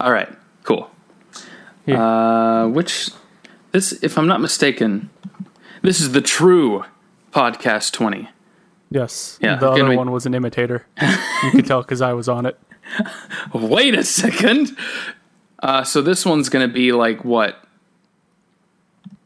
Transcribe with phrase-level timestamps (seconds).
[0.00, 0.28] All right,
[0.64, 0.90] cool.
[1.86, 2.02] Yeah.
[2.02, 3.10] Uh, which
[3.72, 5.10] this, if I'm not mistaken,
[5.82, 6.84] this is the true
[7.32, 8.28] podcast 20.
[8.90, 9.38] Yes.
[9.40, 10.86] Yeah, The can other we- one was an imitator.
[11.44, 12.58] you can tell because I was on it.
[13.52, 14.76] Wait a second.
[15.62, 17.62] Uh, so this one's gonna be like what?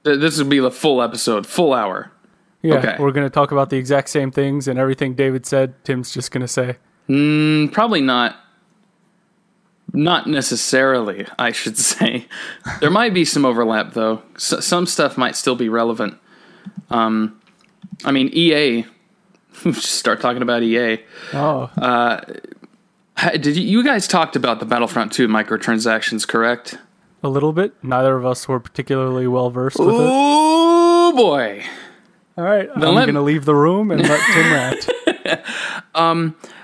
[0.04, 2.10] Th- This would be the full episode, full hour.
[2.62, 2.74] Yeah.
[2.76, 2.96] Okay.
[2.98, 5.74] We're going to talk about the exact same things and everything David said.
[5.84, 6.76] Tim's just going to say.
[7.08, 8.36] Mm, probably not.
[9.92, 12.26] Not necessarily, I should say.
[12.80, 14.22] There might be some overlap, though.
[14.36, 16.16] S- some stuff might still be relevant.
[16.90, 17.40] Um,
[18.04, 18.86] I mean, EA.
[19.72, 20.98] Start talking about EA.
[21.34, 21.70] Oh,
[23.18, 26.78] Ha- Did you, you guys talked about the Battlefront 2 microtransactions, correct?
[27.24, 27.72] a little bit.
[27.84, 29.94] Neither of us were particularly well versed with it.
[29.96, 31.62] Oh boy!
[32.36, 32.68] All right.
[32.74, 35.44] I'm let- going to leave the room and let Tim rant.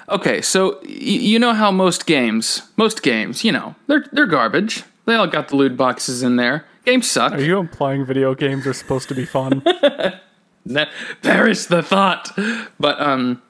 [0.09, 4.85] Okay, so y- you know how most games, most games, you know, they're they're garbage.
[5.05, 6.65] They all got the loot boxes in there.
[6.85, 7.33] Games suck.
[7.33, 9.63] Are you implying video games are supposed to be fun?
[11.23, 12.31] Perish the thought.
[12.79, 13.43] But um,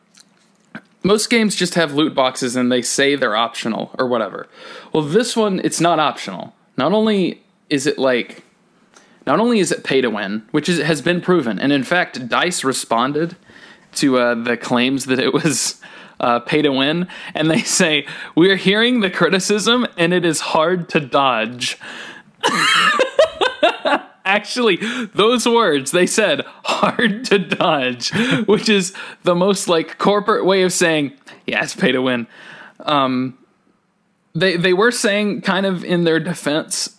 [1.03, 4.49] most games just have loot boxes and they say they're optional or whatever.
[4.93, 6.55] Well, this one it's not optional.
[6.77, 8.43] Not only is it like,
[9.27, 12.29] not only is it pay to win, which is, has been proven, and in fact,
[12.29, 13.37] Dice responded
[13.97, 15.81] to uh, the claims that it was.
[16.21, 20.89] Uh, pay to win, and they say we're hearing the criticism, and it is hard
[20.89, 21.79] to dodge.
[24.29, 24.77] actually
[25.15, 28.11] those words they said hard to dodge
[28.47, 31.13] which is the most like corporate way of saying
[31.47, 32.27] yeah it's pay to win.
[32.81, 33.39] Um
[34.35, 36.97] they they were saying kind of in their defense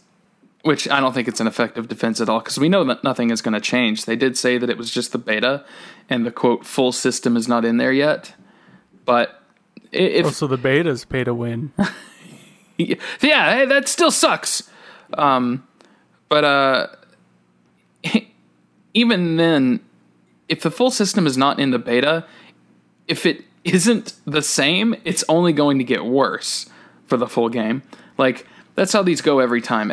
[0.63, 3.29] which i don't think it's an effective defense at all because we know that nothing
[3.29, 4.05] is going to change.
[4.05, 5.63] They did say that it was just the beta
[6.09, 8.33] and the quote full system is not in there yet
[9.09, 9.41] but
[9.91, 11.71] if oh, so the betas pay to win.
[12.77, 14.69] yeah, hey, that still sucks.
[15.15, 15.67] Um,
[16.27, 16.87] but uh,
[18.93, 19.79] even then,
[20.47, 22.23] if the full system is not in the beta,
[23.07, 26.69] if it isn't the same, it's only going to get worse
[27.07, 27.81] for the full game.
[28.19, 29.91] Like that's how these go every time.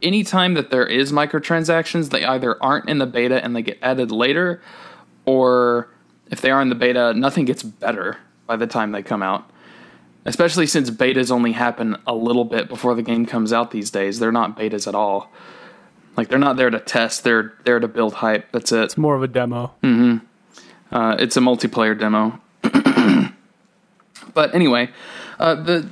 [0.00, 4.10] Anytime that there is microtransactions, they either aren't in the beta and they get added
[4.10, 4.62] later,
[5.26, 5.90] or
[6.30, 8.16] if they are in the beta, nothing gets better
[8.46, 9.50] by the time they come out
[10.24, 14.18] especially since betas only happen a little bit before the game comes out these days.
[14.18, 15.30] They're not betas at all.
[16.16, 17.24] Like they're not there to test.
[17.24, 18.50] They're there to build hype.
[18.52, 18.84] That's it.
[18.84, 19.74] It's more of a demo.
[20.92, 22.40] Uh, it's a multiplayer demo.
[24.34, 24.90] but anyway,
[25.38, 25.88] uh, the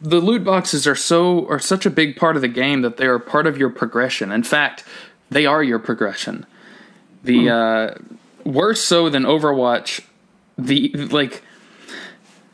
[0.00, 3.06] the loot boxes are so are such a big part of the game that they
[3.06, 4.32] are part of your progression.
[4.32, 4.84] In fact,
[5.30, 6.46] they are your progression.
[7.22, 7.94] The uh,
[8.44, 10.04] worse so than Overwatch.
[10.58, 11.44] The like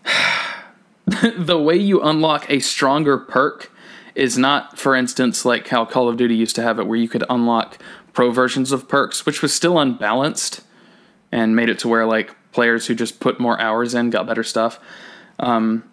[1.36, 3.70] the way you unlock a stronger perk
[4.14, 7.08] is not, for instance, like how Call of Duty used to have it, where you
[7.08, 7.78] could unlock
[8.12, 10.62] pro versions of perks, which was still unbalanced
[11.30, 14.42] and made it to where like players who just put more hours in got better
[14.42, 14.80] stuff.
[15.38, 15.84] Um,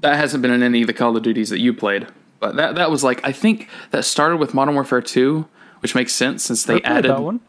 [0.00, 2.06] that hasn't been in any of the Call of Duties that you played,
[2.40, 5.46] but that that was like I think that started with Modern Warfare Two,
[5.80, 7.10] which makes sense since they added.
[7.10, 7.40] that one.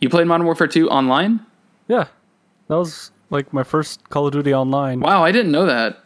[0.00, 1.44] You played Modern Warfare Two online?
[1.88, 2.06] Yeah,
[2.68, 5.00] that was like my first Call of Duty online.
[5.00, 5.98] Wow, I didn't know that.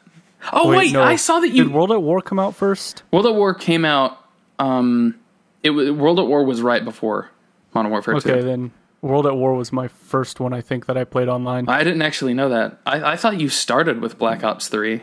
[0.52, 1.02] Oh wait, no.
[1.02, 3.02] I saw that you Did World at War come out first?
[3.12, 4.18] World at War came out.
[4.58, 5.16] Um,
[5.62, 7.30] it was World at War was right before
[7.74, 8.42] Modern Warfare Okay, Two.
[8.42, 8.70] then
[9.02, 11.68] World at War was my first one I think that I played online.
[11.68, 12.78] I didn't actually know that.
[12.86, 15.02] I, I thought you started with Black Ops Three.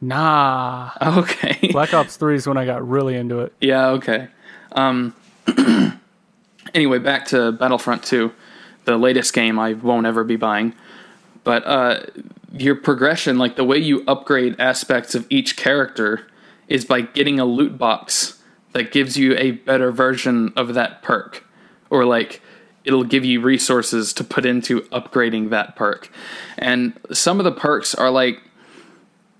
[0.00, 1.68] Nah, Okay.
[1.72, 3.54] Black Ops Three is when I got really into it.
[3.60, 3.88] yeah.
[3.88, 4.28] Okay.
[4.72, 5.14] Um.
[6.74, 8.32] anyway, back to Battlefront Two,
[8.84, 10.74] the latest game I won't ever be buying.
[11.46, 12.00] But uh,
[12.52, 16.26] your progression, like the way you upgrade aspects of each character,
[16.66, 18.42] is by getting a loot box
[18.72, 21.44] that gives you a better version of that perk,
[21.88, 22.42] or like
[22.82, 26.10] it'll give you resources to put into upgrading that perk.
[26.58, 28.42] And some of the perks are like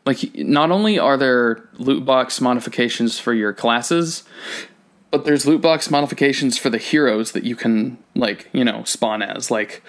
[0.04, 4.22] like not only are there loot box modifications for your classes,
[5.16, 9.22] but there's loot box modifications for the heroes that you can like, you know, spawn
[9.22, 9.82] as, like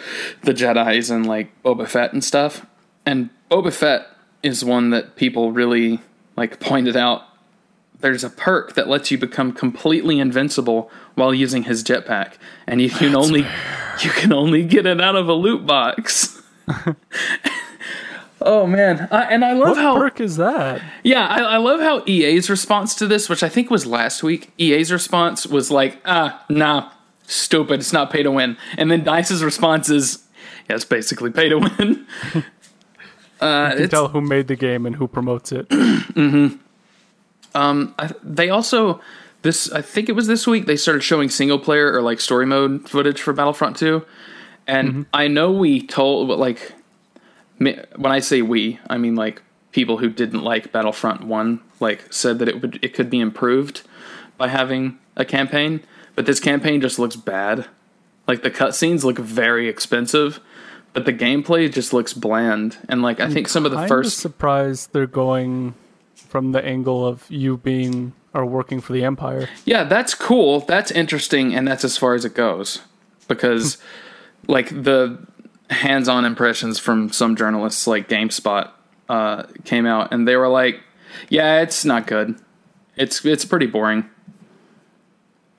[0.43, 2.65] the Jedi's and like Boba Fett and stuff.
[3.05, 4.07] And Boba Fett
[4.41, 5.99] is one that people really
[6.37, 7.23] like pointed out.
[7.99, 12.35] There's a perk that lets you become completely invincible while using his jetpack,
[12.65, 13.45] and you can only
[14.01, 16.41] you can only get it out of a loot box.
[18.47, 20.81] oh man, I, and I love What how perk is that?
[21.03, 24.51] yeah, I, I love how EA's response to this, which I think was last week.
[24.57, 26.89] EA's response was like, ah, nah,
[27.27, 27.81] stupid.
[27.81, 28.57] It's not pay to win.
[28.77, 30.23] And then Dice's response is,
[30.69, 32.07] yeah, it's basically pay to win.
[33.41, 35.67] uh, You it's, tell who made the game and who promotes it.
[37.55, 39.01] Um, I, they also
[39.41, 42.45] this I think it was this week they started showing single player or like story
[42.45, 44.05] mode footage for Battlefront 2.
[44.67, 46.73] And I know we told like
[47.57, 52.39] when I say we, I mean like people who didn't like Battlefront 1 like said
[52.39, 53.81] that it would it could be improved
[54.37, 55.81] by having a campaign,
[56.15, 57.67] but this campaign just looks bad.
[58.27, 60.39] Like the cutscenes look very expensive,
[60.93, 62.77] but the gameplay just looks bland.
[62.89, 65.73] And like I think some of the first surprised they're going
[66.15, 69.49] from the angle of you being or working for the Empire.
[69.65, 70.59] Yeah, that's cool.
[70.61, 72.81] That's interesting, and that's as far as it goes.
[73.27, 73.77] Because,
[74.47, 75.17] like, the
[75.69, 78.69] hands on impressions from some journalists, like GameSpot,
[79.09, 80.81] uh, came out, and they were like,
[81.29, 82.39] yeah, it's not good.
[82.95, 84.09] It's, it's pretty boring.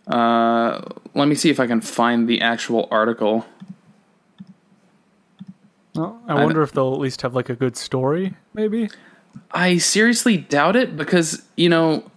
[0.07, 0.81] Uh,
[1.15, 3.47] let me see if I can find the actual article.
[5.95, 8.89] Well, I wonder if they'll at least have like a good story, maybe.
[9.51, 12.11] I seriously doubt it because, you know,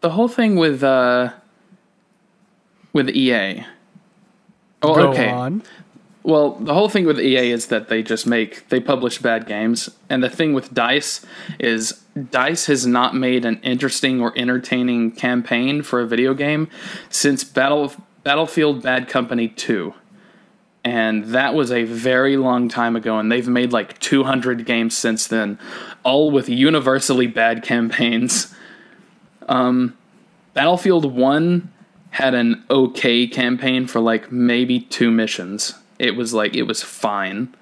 [0.00, 1.32] the whole thing with, uh,
[2.92, 3.66] with EA.
[4.82, 5.28] Oh, Go okay.
[5.28, 5.62] on.
[6.26, 9.88] Well, the whole thing with EA is that they just make they publish bad games,
[10.10, 11.24] and the thing with Dice
[11.60, 12.02] is
[12.32, 16.68] Dice has not made an interesting or entertaining campaign for a video game
[17.08, 17.92] since Battle
[18.24, 19.94] Battlefield Bad Company 2.
[20.82, 25.28] And that was a very long time ago, and they've made like 200 games since
[25.28, 25.60] then,
[26.02, 28.52] all with universally bad campaigns.
[29.48, 29.96] Um,
[30.54, 31.72] Battlefield 1
[32.10, 35.74] had an okay campaign for like maybe two missions.
[35.98, 37.54] It was like it was fine.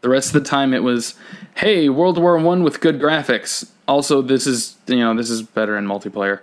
[0.00, 1.14] The rest of the time it was,
[1.56, 3.70] hey, World War One with good graphics.
[3.86, 6.40] Also, this is you know this is better in multiplayer.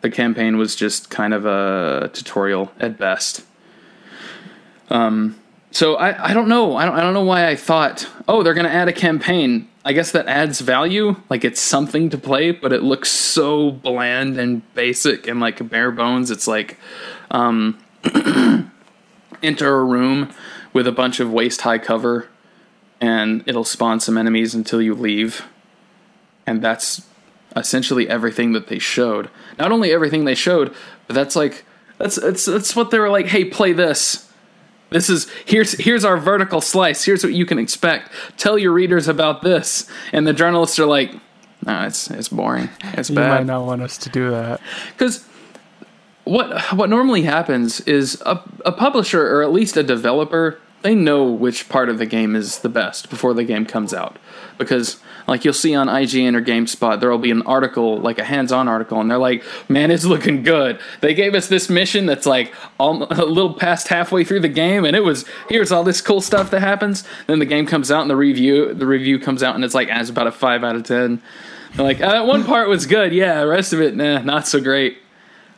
[0.00, 3.44] The campaign was just kind of a tutorial at best.
[4.88, 5.36] Um,
[5.70, 8.54] so I, I don't know I don't I don't know why I thought oh they're
[8.54, 9.68] gonna add a campaign.
[9.82, 14.38] I guess that adds value, like it's something to play, but it looks so bland
[14.38, 16.30] and basic and like bare bones.
[16.30, 16.78] It's like
[17.30, 17.78] um,
[19.42, 20.34] enter a room
[20.72, 22.28] with a bunch of waist high cover,
[23.00, 25.44] and it'll spawn some enemies until you leave.
[26.46, 27.06] And that's
[27.56, 29.30] essentially everything that they showed.
[29.58, 30.74] Not only everything they showed,
[31.06, 31.64] but that's like
[31.98, 33.26] that's that's that's what they were like.
[33.26, 34.30] Hey, play this.
[34.90, 37.04] This is here's here's our vertical slice.
[37.04, 38.10] Here's what you can expect.
[38.36, 39.88] Tell your readers about this.
[40.12, 41.12] And the journalists are like,
[41.64, 42.68] no, it's it's boring.
[42.94, 43.24] It's bad.
[43.24, 44.60] You might not want us to do that.
[44.92, 45.24] Because
[46.30, 51.24] what what normally happens is a, a publisher or at least a developer they know
[51.24, 54.18] which part of the game is the best before the game comes out.
[54.56, 58.24] Because like you'll see on IGN or GameSpot there will be an article like a
[58.24, 60.78] hands-on article and they're like man it's looking good.
[61.00, 64.84] They gave us this mission that's like all, a little past halfway through the game
[64.84, 67.04] and it was here's all this cool stuff that happens.
[67.26, 69.88] Then the game comes out and the review the review comes out and it's like
[69.88, 71.20] as about a 5 out of 10
[71.74, 73.12] they're like uh, that one part was good.
[73.12, 74.98] Yeah the rest of it nah not so great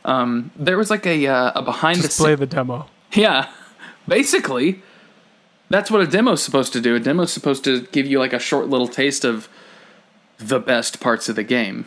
[0.05, 2.87] um, there was like a uh, a behind Just the play the demo.
[3.13, 3.49] Yeah,
[4.07, 4.81] basically,
[5.69, 6.95] that's what a demo's supposed to do.
[6.95, 9.47] A demo's supposed to give you like a short little taste of
[10.37, 11.85] the best parts of the game,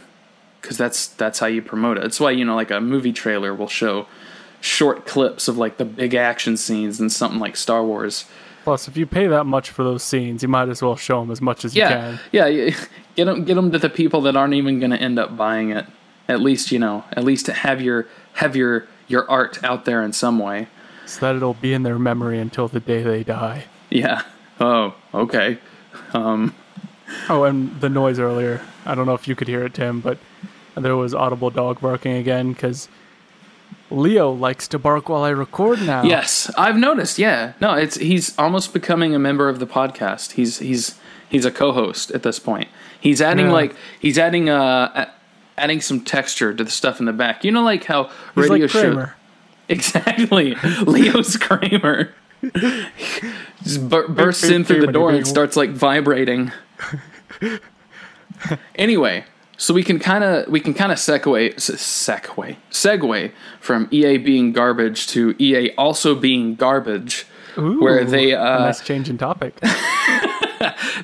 [0.60, 2.02] because that's that's how you promote it.
[2.02, 4.06] That's why you know like a movie trailer will show
[4.60, 8.24] short clips of like the big action scenes and something like Star Wars.
[8.64, 11.30] Plus, if you pay that much for those scenes, you might as well show them
[11.30, 12.18] as much as you can.
[12.32, 12.75] yeah, yeah.
[13.14, 15.70] Get them, get them to the people that aren't even going to end up buying
[15.70, 15.87] it.
[16.28, 20.02] At least you know, at least to have your have your your art out there
[20.02, 20.68] in some way.
[21.06, 23.64] So that it'll be in their memory until the day they die.
[23.90, 24.23] Yeah.
[24.61, 25.59] Oh, okay.
[26.12, 26.54] Um,
[27.28, 28.61] Oh, and the noise earlier.
[28.85, 30.18] I don't know if you could hear it, Tim, but
[30.75, 32.88] there was audible dog barking again because
[33.90, 36.02] Leo likes to bark while I record now.
[36.02, 37.18] yes, I've noticed.
[37.18, 37.52] Yeah.
[37.61, 40.33] No, it's he's almost becoming a member of the podcast.
[40.33, 42.66] He's he's he's a co-host at this point.
[43.00, 43.52] He's adding Yeah.
[43.52, 45.12] like he's adding uh a-
[45.58, 47.44] adding some texture to the stuff in the back.
[47.44, 49.06] You know, like how He's radio like show
[49.68, 52.14] exactly Leo's Kramer.
[53.62, 56.52] Just bur- bursts in through the door and starts like vibrating.
[58.75, 59.25] anyway,
[59.56, 64.52] so we can kind of we can kind of segue segue segue from EA being
[64.52, 69.58] garbage to EA also being garbage, where they uh, nice change in topic.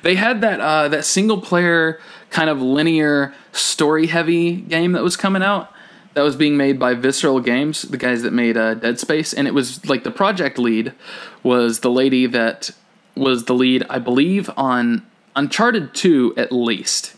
[0.02, 1.98] they had that uh, that single player
[2.32, 5.72] kind of linear story heavy game that was coming out
[6.14, 9.48] that was being made by Visceral Games, the guys that made uh, Dead Space, and
[9.48, 10.92] it was like the project lead
[11.42, 12.70] was the lady that
[13.14, 17.14] was the lead, I believe, on Uncharted Two at least.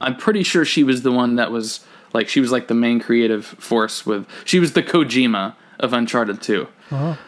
[0.00, 1.80] I'm pretty sure she was the one that was
[2.12, 6.42] like she was like the main creative force with she was the Kojima of Uncharted
[6.42, 6.68] Two.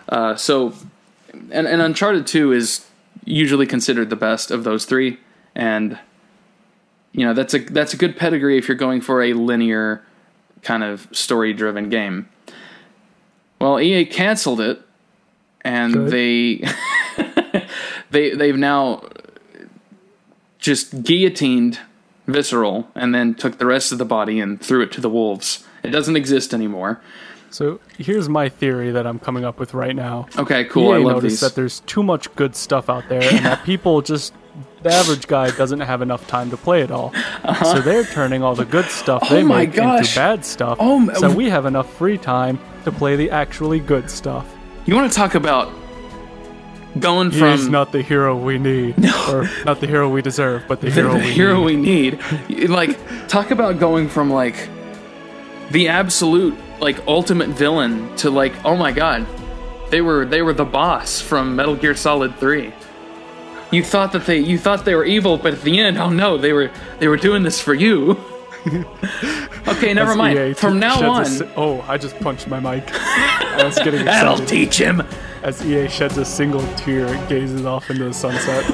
[0.09, 0.75] Uh, so,
[1.51, 2.87] and, and Uncharted Two is
[3.25, 5.19] usually considered the best of those three,
[5.55, 5.99] and
[7.13, 10.05] you know that's a that's a good pedigree if you're going for a linear
[10.63, 12.29] kind of story driven game.
[13.61, 14.81] Well, EA canceled it,
[15.63, 16.11] and Good.
[16.11, 17.65] they
[18.11, 19.09] they they've now
[20.59, 21.79] just guillotined
[22.27, 25.67] Visceral and then took the rest of the body and threw it to the wolves.
[25.83, 27.01] It doesn't exist anymore.
[27.51, 30.27] So here's my theory that I'm coming up with right now.
[30.39, 30.93] Okay, cool.
[30.93, 31.41] EA I love noticed these.
[31.41, 34.33] that there's too much good stuff out there, and that people just
[34.83, 37.13] the average guy doesn't have enough time to play it all.
[37.65, 39.45] So they're turning all the good stuff they Uh-huh.
[39.45, 40.01] Oh my make gosh.
[40.09, 40.79] into bad stuff.
[40.81, 44.47] Oh m- so we have enough free time to play the actually good stuff.
[44.87, 45.73] You want to talk about
[46.99, 48.97] going He's from not the hero we need,
[49.29, 52.19] or not the hero we deserve, but the the, hero the we hero need.
[52.49, 52.69] we need.
[52.71, 52.99] Like,
[53.29, 54.69] talk about going from like
[55.71, 59.27] the absolute like ultimate villain to like, oh my god,
[59.91, 62.73] they were they were the boss from Metal Gear Solid Three.
[63.73, 66.37] You thought that they you thought they were evil, but at the end, oh no,
[66.37, 68.21] they were they were doing this for you.
[69.67, 70.39] okay, never As mind.
[70.39, 72.85] EA From now on, si- oh, I just punched my mic.
[72.93, 75.03] I was getting that'll teach him.
[75.43, 78.65] As EA sheds a single tear, gazes off into the sunset.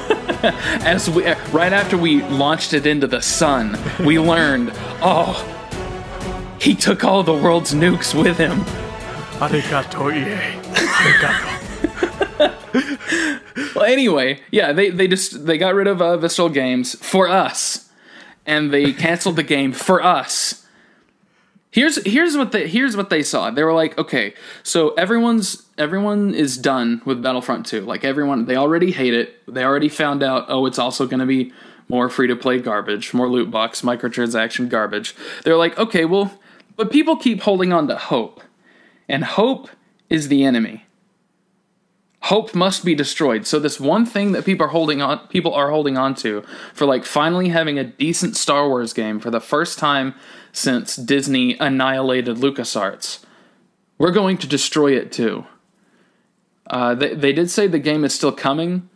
[0.84, 5.44] as we right after we launched it into the sun, we learned, oh,
[6.60, 8.58] he took all the world's nukes with him.
[9.38, 10.60] Arigato, EA.
[10.74, 11.54] Arigato.
[13.74, 17.90] Well, anyway, yeah, they they just they got rid of uh, Visceral Games for us,
[18.46, 20.66] and they canceled the game for us.
[21.70, 23.50] Here's here's what they here's what they saw.
[23.50, 27.82] They were like, okay, so everyone's everyone is done with Battlefront 2.
[27.82, 29.40] Like everyone, they already hate it.
[29.46, 30.46] They already found out.
[30.48, 31.52] Oh, it's also going to be
[31.88, 35.14] more free to play garbage, more loot box, microtransaction garbage.
[35.44, 36.38] They're like, okay, well,
[36.76, 38.42] but people keep holding on to hope,
[39.08, 39.68] and hope
[40.08, 40.84] is the enemy
[42.20, 43.46] hope must be destroyed.
[43.46, 46.42] So this one thing that people are holding on people are holding on to
[46.74, 50.14] for like finally having a decent Star Wars game for the first time
[50.52, 53.20] since Disney annihilated LucasArts.
[53.98, 55.46] We're going to destroy it too.
[56.68, 58.88] Uh, they, they did say the game is still coming,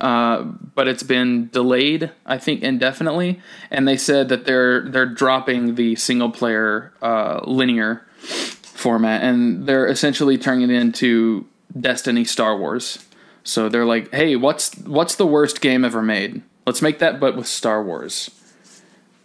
[0.00, 3.40] uh, but it's been delayed, I think, indefinitely.
[3.70, 9.86] And they said that they're they're dropping the single player uh, linear format, and they're
[9.86, 11.46] essentially turning it into
[11.78, 13.06] Destiny Star Wars.
[13.44, 16.42] So they're like, hey, what's what's the worst game ever made?
[16.66, 18.30] Let's make that, but with Star Wars.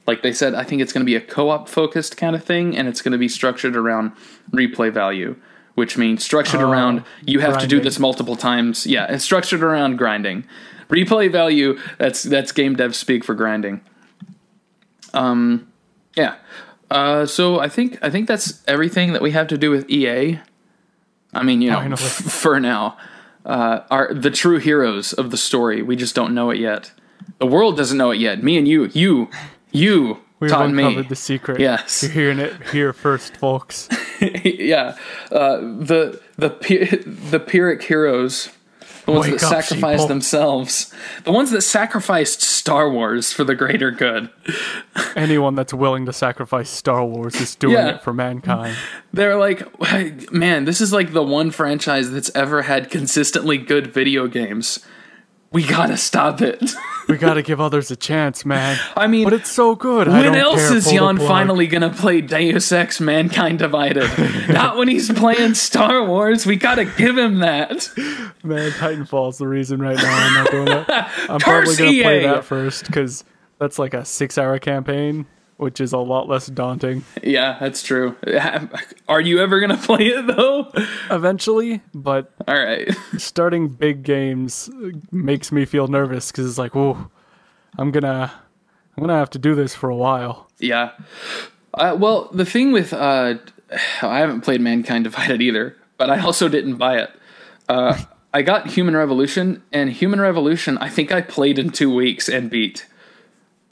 [0.07, 2.77] Like they said, I think it's going to be a co-op focused kind of thing,
[2.77, 4.11] and it's going to be structured around
[4.51, 5.35] replay value,
[5.73, 8.85] which means structured Oh, around you have to do this multiple times.
[8.85, 10.45] Yeah, it's structured around grinding.
[10.89, 13.81] Replay value that's that's game dev speak for grinding.
[15.13, 15.71] Um,
[16.15, 16.35] yeah.
[16.91, 20.39] Uh, so I think I think that's everything that we have to do with EA.
[21.35, 22.97] I mean, you know, f- for now,
[23.45, 25.81] uh, are the true heroes of the story.
[25.81, 26.91] We just don't know it yet.
[27.39, 28.41] The world doesn't know it yet.
[28.43, 29.29] Me and you, you,
[29.71, 31.09] you We've taught uncovered me.
[31.09, 31.59] the secret.
[31.59, 32.01] Yes.
[32.03, 33.87] You're hearing it here first, folks.
[34.21, 34.97] yeah,
[35.31, 36.49] uh, the the
[37.31, 38.49] the Pyrrhic heroes,
[39.05, 40.93] the ones Wake that up, sacrificed themselves,
[41.23, 44.29] the ones that sacrificed Star Wars for the greater good.
[45.15, 47.95] Anyone that's willing to sacrifice Star Wars is doing Yeah.
[47.95, 48.75] it for mankind.
[49.13, 49.63] They're like,
[50.31, 54.79] man, this is like the one franchise that's ever had consistently good video games.
[55.55, 56.61] We gotta stop it.
[57.07, 58.79] We gotta give others a chance, man.
[58.97, 60.07] I mean, But it's so good.
[60.07, 64.09] I when else care, is Jan finally gonna play Deus Ex Mankind Divided?
[64.49, 66.47] Not when he's playing Star Wars.
[66.47, 67.91] We gotta give him that.
[68.43, 70.85] Man, Titanfall's the reason right now I'm not doing it.
[71.29, 73.23] I'm Curse probably gonna play that first because
[73.59, 77.03] that's like a six-hour campaign, which is a lot less daunting.
[77.23, 78.15] Yeah, that's true.
[79.07, 80.71] Are you ever gonna play it though?
[81.09, 82.89] Eventually, but All right.
[83.17, 84.69] starting big games
[85.11, 87.09] makes me feel nervous because it's like, whoa,
[87.77, 88.31] I'm gonna,
[88.97, 90.49] I'm gonna have to do this for a while.
[90.59, 90.91] Yeah.
[91.73, 93.35] Uh, well, the thing with uh,
[94.01, 97.11] I haven't played Mankind Divided either, but I also didn't buy it.
[97.67, 97.97] Uh,
[98.33, 102.49] I got Human Revolution, and Human Revolution, I think I played in two weeks and
[102.49, 102.85] beat.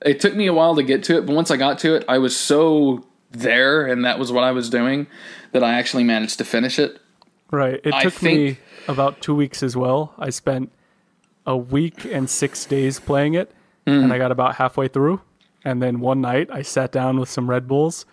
[0.05, 2.05] It took me a while to get to it, but once I got to it,
[2.07, 5.07] I was so there, and that was what I was doing,
[5.53, 6.99] that I actually managed to finish it.
[7.51, 7.79] Right.
[7.83, 8.57] It I took me
[8.87, 10.13] about two weeks as well.
[10.17, 10.71] I spent
[11.45, 13.51] a week and six days playing it,
[13.87, 14.03] Hmm.
[14.03, 15.21] and I got about halfway through.
[15.65, 18.05] And then one night, I sat down with some Red Bulls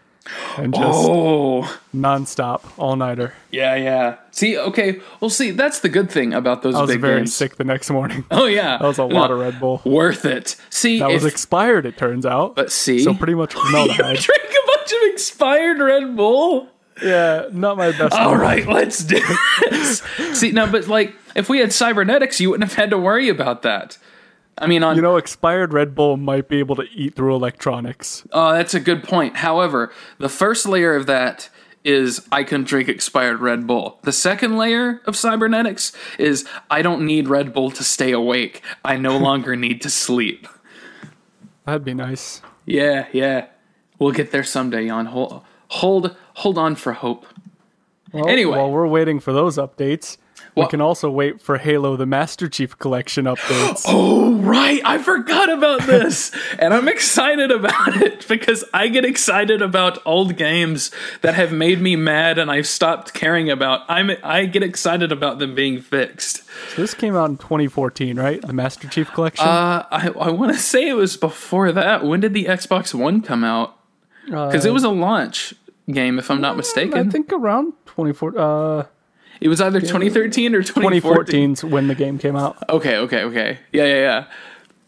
[0.56, 3.34] and just Oh, nonstop all nighter.
[3.50, 4.16] yeah, yeah.
[4.30, 7.34] See, okay, well, see, that's the good thing about those I was big very games.
[7.34, 8.24] sick the next morning.
[8.30, 9.80] Oh yeah, That was a lot of Red Bull.
[9.84, 10.56] worth it.
[10.70, 12.54] See, That was expired, it turns out.
[12.54, 14.18] but see, so pretty much you formaldehyde.
[14.18, 16.68] drink a bunch of expired Red Bull.
[17.02, 18.12] yeah, not my best.
[18.14, 18.40] All one.
[18.40, 19.20] right, let's do
[19.70, 20.02] this.
[20.34, 23.62] See, no, but like, if we had cybernetics, you wouldn't have had to worry about
[23.62, 23.96] that.
[24.58, 28.26] I mean, on You know, expired Red Bull might be able to eat through electronics.
[28.32, 29.36] Oh, that's a good point.
[29.38, 31.48] However, the first layer of that
[31.82, 33.98] is I can drink expired Red Bull.
[34.02, 38.60] The second layer of cybernetics is I don't need Red Bull to stay awake.
[38.84, 40.46] I no longer need to sleep.
[41.64, 42.42] That'd be nice.
[42.66, 43.46] Yeah, yeah.
[43.98, 45.06] We'll get there someday, Jan.
[45.06, 47.26] Hold hold hold on for hope.
[48.12, 48.58] Well, Anyway.
[48.58, 50.16] while we're waiting for those updates,
[50.60, 53.84] Well- we can also wait for Halo the Master Chief Collection updates.
[53.92, 54.80] Oh, right.
[54.84, 56.30] I forgot about this.
[56.58, 60.90] and I'm excited about it because I get excited about old games
[61.22, 63.82] that have made me mad and I've stopped caring about.
[63.88, 66.42] I'm I get excited about them being fixed.
[66.74, 68.40] So this came out in 2014, right?
[68.40, 69.46] The Master Chief Collection.
[69.46, 72.04] Uh, I I want to say it was before that.
[72.04, 73.76] When did the Xbox One come out?
[74.26, 75.54] Because it was a launch
[75.90, 77.08] game, if I'm not mistaken.
[77.08, 78.40] I think around 2014.
[78.40, 78.86] Uh,
[79.40, 81.54] it was either 2013 or 2014.
[81.54, 82.62] 2014's when the game came out.
[82.68, 83.58] Okay, okay, okay.
[83.72, 84.24] Yeah, yeah, yeah.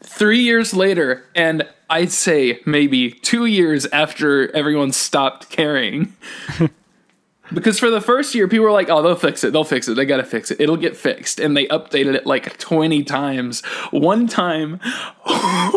[0.01, 6.15] Three years later, and I'd say maybe two years after everyone stopped caring.
[7.55, 9.53] because for the first year, people were like, oh, they'll fix it.
[9.53, 9.95] They'll fix it.
[9.95, 10.61] They got to fix it.
[10.61, 11.39] It'll get fixed.
[11.39, 13.65] And they updated it like 20 times.
[13.91, 14.81] One time.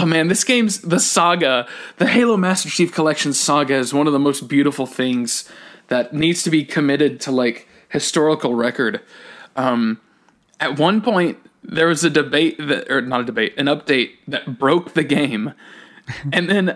[0.00, 1.66] Oh man, this game's the saga,
[1.96, 5.48] the Halo Master Chief Collection saga is one of the most beautiful things
[5.88, 9.00] that needs to be committed to like historical record.
[9.56, 10.00] Um,
[10.60, 14.58] at one point, there was a debate that, or not a debate, an update that
[14.58, 15.52] broke the game,
[16.32, 16.70] and then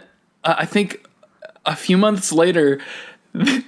[0.45, 1.07] uh, I think
[1.64, 2.81] a few months later,
[3.33, 3.62] they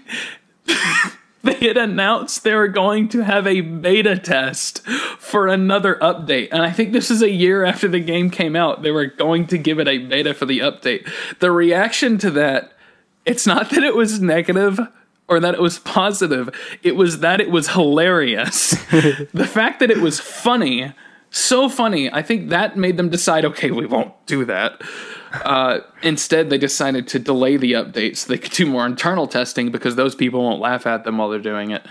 [1.44, 4.84] had announced they were going to have a beta test
[5.18, 6.48] for another update.
[6.50, 8.82] And I think this is a year after the game came out.
[8.82, 11.08] They were going to give it a beta for the update.
[11.38, 12.72] The reaction to that,
[13.24, 14.80] it's not that it was negative
[15.28, 16.50] or that it was positive,
[16.82, 18.70] it was that it was hilarious.
[19.32, 20.92] the fact that it was funny,
[21.30, 24.80] so funny, I think that made them decide okay, we won't do that.
[25.32, 29.72] Uh, instead, they decided to delay the update so they could do more internal testing
[29.72, 31.84] because those people won't laugh at them while they're doing it.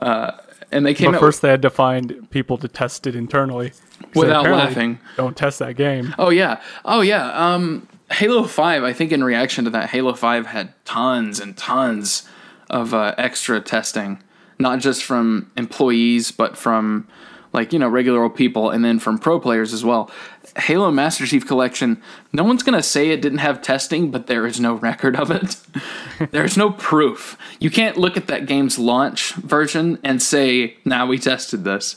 [0.00, 0.32] Uh,
[0.72, 3.72] and they came But first, they had to find people to test it internally
[4.14, 4.98] without laughing.
[5.16, 6.14] Don't test that game.
[6.18, 7.30] Oh yeah, oh yeah.
[7.32, 8.84] Um, Halo Five.
[8.84, 12.28] I think in reaction to that, Halo Five had tons and tons
[12.70, 14.22] of uh, extra testing,
[14.58, 17.06] not just from employees, but from
[17.52, 20.10] like you know regular old people, and then from pro players as well.
[20.56, 22.00] Halo Master Chief Collection.
[22.32, 25.56] No one's gonna say it didn't have testing, but there is no record of it.
[26.30, 27.36] There's no proof.
[27.58, 31.96] You can't look at that game's launch version and say, "Now we tested this."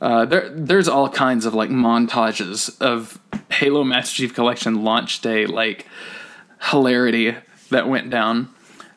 [0.00, 5.44] Uh, there, there's all kinds of like montages of Halo Master Chief Collection launch day
[5.44, 5.86] like
[6.70, 7.36] hilarity
[7.70, 8.48] that went down.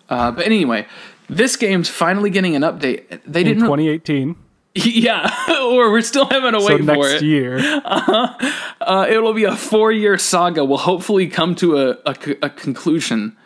[0.09, 0.85] Uh, but anyway,
[1.29, 3.21] this game's finally getting an update.
[3.25, 4.35] They In didn't, 2018,
[4.75, 5.29] yeah,
[5.61, 7.21] or we're still having to so wait for next it.
[7.23, 7.59] year.
[8.85, 10.65] Uh, it will be a four-year saga.
[10.65, 13.37] Will hopefully come to a conclusion.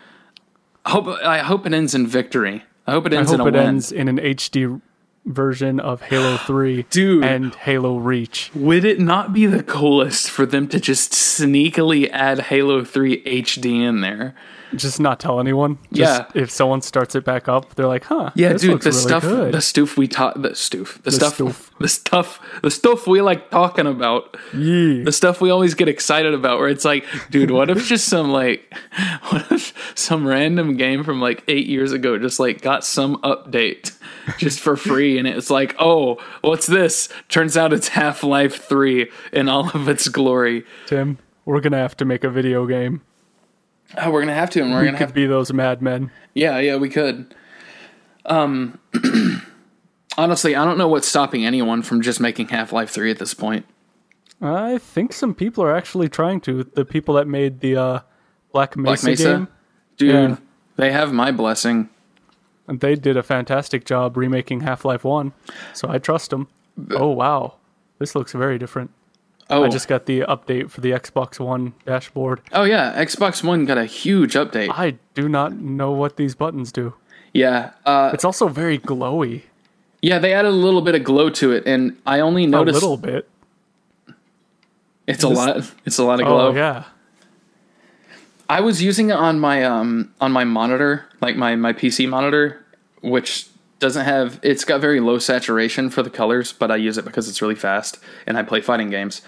[0.83, 2.63] I hope I hope it ends in victory.
[2.87, 3.67] I hope it I ends in hope a it win.
[3.67, 4.81] ends in an HD
[5.25, 7.23] version of Halo 3 Dude.
[7.23, 8.49] and Halo Reach.
[8.55, 13.81] Would it not be the coolest for them to just sneakily add Halo 3 HD
[13.87, 14.33] in there?
[14.75, 15.77] Just not tell anyone.
[15.93, 16.41] Just Yeah.
[16.41, 18.31] If someone starts it back up, they're like, huh.
[18.35, 19.53] Yeah, dude, the really stuff, good.
[19.53, 21.71] the stuff we taught, the stuff, the, stuff, stuff.
[21.79, 25.03] the stuff, the stuff we like talking about, Yeah.
[25.03, 26.59] the stuff we always get excited about.
[26.59, 28.73] Where it's like, dude, what if just some like,
[29.29, 33.93] what if some random game from like eight years ago just like got some update
[34.37, 37.07] just for free, and it's like, oh, what's this?
[37.29, 40.65] Turns out it's Half Life Three in all of its glory.
[40.87, 43.01] Tim, we're going to have to make a video game.
[43.95, 46.11] Oh, we're gonna have to, and we're We gonna could have be those madmen.
[46.33, 47.33] Yeah, yeah, we could.
[48.25, 48.79] Um,
[50.17, 53.33] honestly, I don't know what's stopping anyone from just making Half Life Three at this
[53.33, 53.65] point.
[54.41, 56.63] I think some people are actually trying to.
[56.63, 57.99] The people that made the uh,
[58.51, 59.47] Black Mesa, Black Mesa, game,
[59.97, 60.37] dude, Yeah.
[60.75, 61.89] they have my blessing.
[62.67, 65.31] and they did a fantastic job remaking Half Life 1.
[65.73, 66.49] So I trust them.
[66.91, 67.55] Oh, wow.
[67.97, 68.91] This looks very different.
[69.49, 72.41] Oh, I just got the update for the Xbox One dashboard.
[72.51, 74.69] oh yeah, Xbox One got a huge update.
[74.71, 76.93] I do not know what these buttons do.
[77.33, 79.43] Yeah, uh, It's also very glowy.
[80.01, 82.85] yeah, they added a little bit of glow to it, and I only noticed A
[82.85, 83.29] little bit.
[85.07, 85.71] it's a lot.
[85.85, 86.55] It's a lot of Oh, glow.
[86.55, 86.83] yeah.
[88.49, 92.63] I was using it on my um on my monitor, like my my PC monitor,
[93.01, 93.47] which
[93.79, 97.29] doesn't have it's got very low saturation for the colors, but I use it because
[97.29, 99.21] it's really fast and I play fighting games.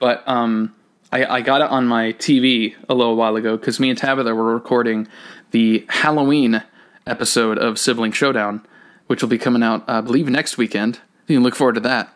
[0.00, 0.74] but um
[1.12, 4.34] I, I got it on my TV a little while ago because me and Tabitha
[4.34, 5.06] were recording
[5.52, 6.62] the Halloween
[7.06, 8.66] episode of Sibling Showdown,
[9.06, 10.98] which will be coming out, I believe, next weekend.
[11.28, 12.12] You can look forward to that.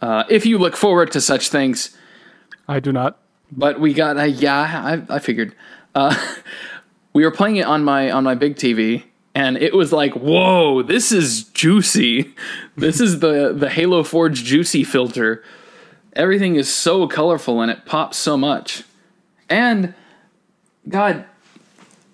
[0.00, 1.96] Uh, if you look forward to such things,
[2.68, 3.18] I do not.
[3.50, 5.54] but we got a yeah, I, I figured.
[5.94, 6.14] Uh,
[7.12, 9.04] we were playing it on my on my big TV,
[9.38, 12.34] and it was like, whoa, this is juicy.
[12.76, 15.42] This is the the Halo Forge juicy filter.
[16.12, 18.84] Everything is so colorful and it pops so much,
[19.48, 19.94] and
[20.88, 21.24] God,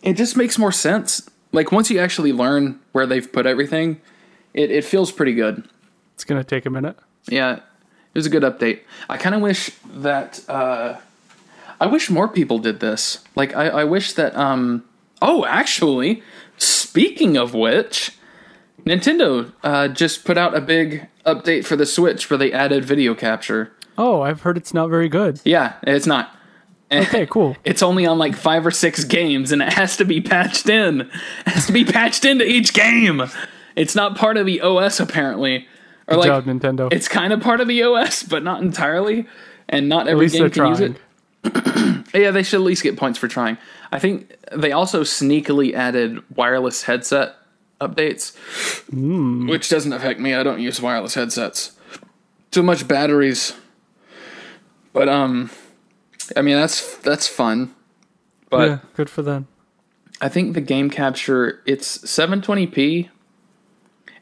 [0.03, 1.29] it just makes more sense.
[1.53, 4.01] Like once you actually learn where they've put everything,
[4.55, 5.69] it, it feels pretty good.
[6.15, 6.97] It's gonna take a minute.
[7.29, 8.81] Yeah, it was a good update.
[9.11, 10.41] I kind of wish that.
[10.49, 10.97] Uh,
[11.79, 13.23] I wish more people did this.
[13.37, 14.35] Like, I, I wish that.
[14.35, 14.83] Um,
[15.21, 16.23] oh, actually,
[16.95, 18.13] speaking of which,
[18.85, 23.17] Nintendo uh, just put out a big update for the Switch where they added video
[23.17, 23.73] capture.
[23.99, 25.41] Oh, I've heard it's not very good.
[25.45, 26.37] Yeah, it's not.
[26.93, 27.57] Okay, cool.
[27.65, 31.01] It's only on like five or six games, and it has to be patched in.
[31.01, 31.11] It
[31.47, 33.23] has to be patched into each game.
[33.75, 35.67] It's not part of the OS apparently,
[36.07, 36.93] or Good like job, Nintendo.
[36.93, 39.27] it's kind of part of the OS, but not entirely,
[39.69, 40.97] and not every game can use it.
[42.15, 43.59] Yeah, they should at least get points for trying.
[43.95, 47.37] I think they also sneakily added wireless headset
[47.81, 48.35] updates,
[48.91, 49.47] Hmm.
[49.49, 50.35] which doesn't affect me.
[50.35, 51.71] I don't use wireless headsets.
[52.51, 53.53] Too much batteries.
[54.93, 55.51] But um,
[56.37, 57.73] I mean that's that's fun.
[58.51, 59.47] But yeah, good for them.
[60.21, 63.09] I think the game capture it's 720p,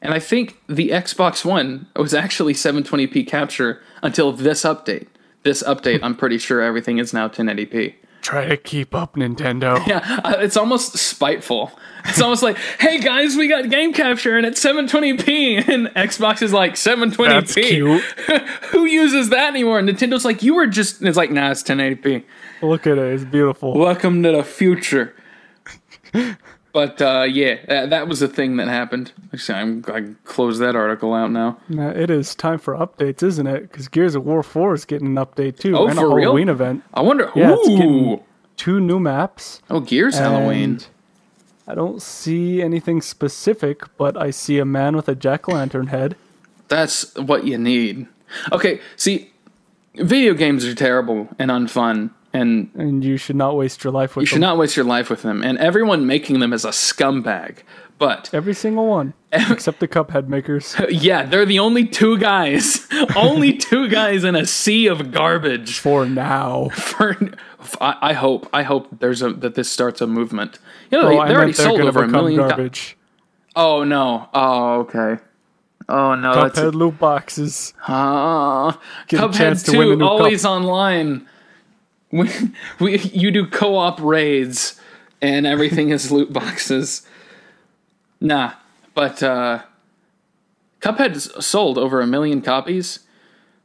[0.03, 5.07] and I think the Xbox One was actually 720p capture until this update.
[5.45, 7.95] This update, I'm pretty sure everything is now 1080p.
[8.23, 9.85] Try to keep up, Nintendo.
[9.87, 11.73] Yeah, uh, it's almost spiteful.
[12.05, 16.53] It's almost like, hey guys, we got game capture and it's 720p, and Xbox is
[16.53, 17.27] like 720p.
[17.29, 18.03] That's cute.
[18.71, 19.81] Who uses that anymore?
[19.81, 21.01] And Nintendo's like, you were just.
[21.01, 22.25] and It's like, nah, it's 1080p.
[22.63, 23.75] Look at it; it's beautiful.
[23.77, 25.15] Welcome to the future.
[26.73, 29.13] But uh, yeah, that, that was a thing that happened.
[29.33, 31.59] Actually, I'm, I close that article out now.
[31.69, 33.63] Now, it is time for updates, isn't it?
[33.71, 36.25] Because Gears of War 4 is getting an update too, Oh, and for a real?
[36.31, 36.83] Halloween event.
[36.95, 37.31] I wonder.
[37.35, 37.77] Yeah, it's ooh.
[37.77, 38.21] getting-
[38.57, 39.61] Two new maps.
[39.71, 40.81] oh, Gears Halloween.
[41.67, 45.87] I don't see anything specific, but I see a man with a jack o' lantern
[45.89, 46.17] head.
[46.69, 48.07] That's what you need.
[48.53, 49.31] Okay, see,
[49.95, 54.23] video games are terrible and unfun, and and you should not waste your life with
[54.23, 54.41] you should them.
[54.43, 55.43] not waste your life with them.
[55.43, 57.59] And everyone making them is a scumbag.
[57.99, 60.75] But Every single one, except the Cuphead makers.
[60.89, 65.79] yeah, they're the only two guys, only two guys in a sea of garbage.
[65.79, 67.17] For now, For
[67.81, 70.59] I, I hope, I hope there's a that this starts a movement.
[70.91, 72.41] You know, oh, they, I already sold over a million.
[72.41, 72.97] garbage.
[73.55, 74.29] oh no!
[74.35, 75.19] Oh okay.
[75.89, 76.35] Oh no!
[76.35, 77.73] That's Cuphead loot boxes.
[77.87, 78.73] uh,
[79.07, 80.11] Get a Cuphead chance to win a two new cup.
[80.11, 81.29] always online.
[82.13, 82.31] We,
[82.79, 84.81] we you do co-op raids
[85.21, 87.03] and everything is loot boxes.
[88.21, 88.53] Nah,
[88.95, 89.63] but uh,
[90.81, 93.01] Cuphead's sold over a million copies,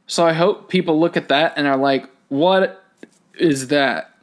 [0.06, 2.82] so I hope people look at that and are like, "What
[3.38, 4.14] is that?"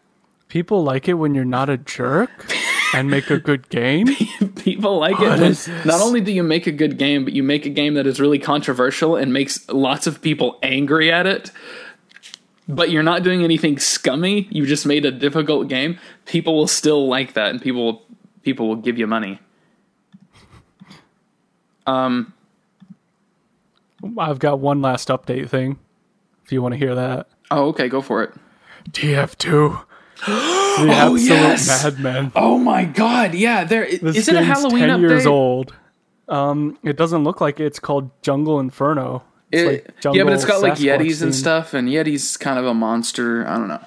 [0.49, 2.53] People like it when you're not a jerk
[2.93, 4.07] and make a good game.
[4.55, 5.67] People like What it.
[5.67, 8.07] When, not only do you make a good game, but you make a game that
[8.07, 11.51] is really controversial and makes lots of people angry at it.
[12.67, 14.47] But you're not doing anything scummy.
[14.49, 15.99] You just made a difficult game.
[16.25, 18.01] People will still like that, and people will
[18.41, 19.39] people will give you money.
[21.85, 22.33] Um.
[24.19, 25.79] I've got one last update thing.
[26.43, 27.87] If you want to hear that, Oh, okay.
[27.87, 28.33] Go for it.
[28.91, 29.83] TF2.
[30.27, 30.31] the
[30.91, 31.83] absolute yes!
[31.83, 32.31] madman.
[32.35, 33.33] Oh my God!
[33.33, 35.09] Yeah, there This is it a Halloween 10 update?
[35.09, 35.73] years old.
[36.27, 37.65] Um, it doesn't look like it.
[37.65, 39.23] it's called Jungle Inferno.
[39.57, 42.65] It- like yeah, but it's got like Sasquatch Yetis and stuff, and Yeti's kind of
[42.65, 43.47] a monster.
[43.47, 43.81] I don't know.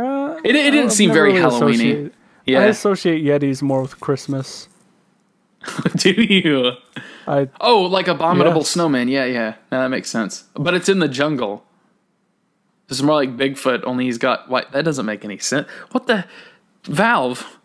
[0.00, 1.74] Uh, It, it didn't I've seem never very really Halloweeny.
[1.74, 2.12] associated-
[2.48, 4.68] I associate Yetis more with Christmas.
[5.96, 6.72] Do you?
[7.26, 8.70] I Oh, like abominable Yes.
[8.70, 9.08] snowman.
[9.08, 9.54] Yeah, yeah.
[9.70, 10.44] No, that makes sense.
[10.54, 11.64] But it's in the jungle.
[12.88, 14.72] This is more like Bigfoot, only he's got what?
[14.72, 15.68] That doesn't make any sense.
[15.90, 16.24] What the
[16.84, 17.58] Valve?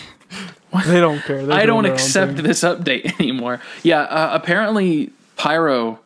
[0.86, 1.44] they don't care.
[1.44, 2.44] They're I doing don't their own accept thing.
[2.44, 3.60] this update anymore.
[3.82, 5.98] Yeah, uh, apparently Pyro,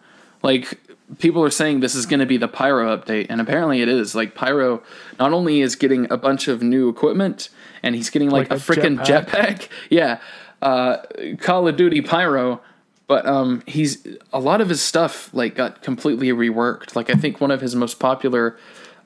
[0.42, 0.78] like
[1.18, 4.14] people are saying this is going to be the Pyro update, and apparently it is.
[4.14, 4.82] Like Pyro,
[5.18, 7.48] not only is getting a bunch of new equipment,
[7.82, 9.26] and he's getting like, Like a, a freaking jetpack.
[9.26, 9.68] jetpack.
[9.90, 10.20] Yeah,
[10.62, 10.98] uh,
[11.40, 12.60] Call of Duty Pyro.
[13.06, 16.94] But um, he's a lot of his stuff like got completely reworked.
[16.94, 18.58] Like I think one of his most popular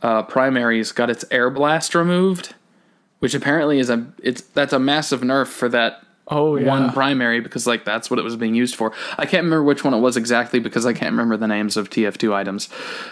[0.03, 2.57] uh, primaries got its air blast removed,
[3.21, 6.68] which apparently is a it's that's a massive nerf for that Oh yeah.
[6.68, 8.92] one primary because like that's what it was being used for.
[9.18, 11.90] I can't remember which one it was exactly because I can't remember the names of
[11.90, 12.68] TF2 items,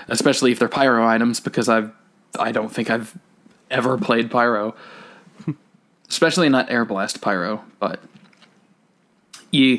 [0.08, 1.92] especially if they're pyro items because I've
[2.38, 3.16] I don't think I've
[3.70, 4.74] ever played pyro.
[6.08, 8.00] especially not air blast pyro, but
[9.50, 9.76] yeah.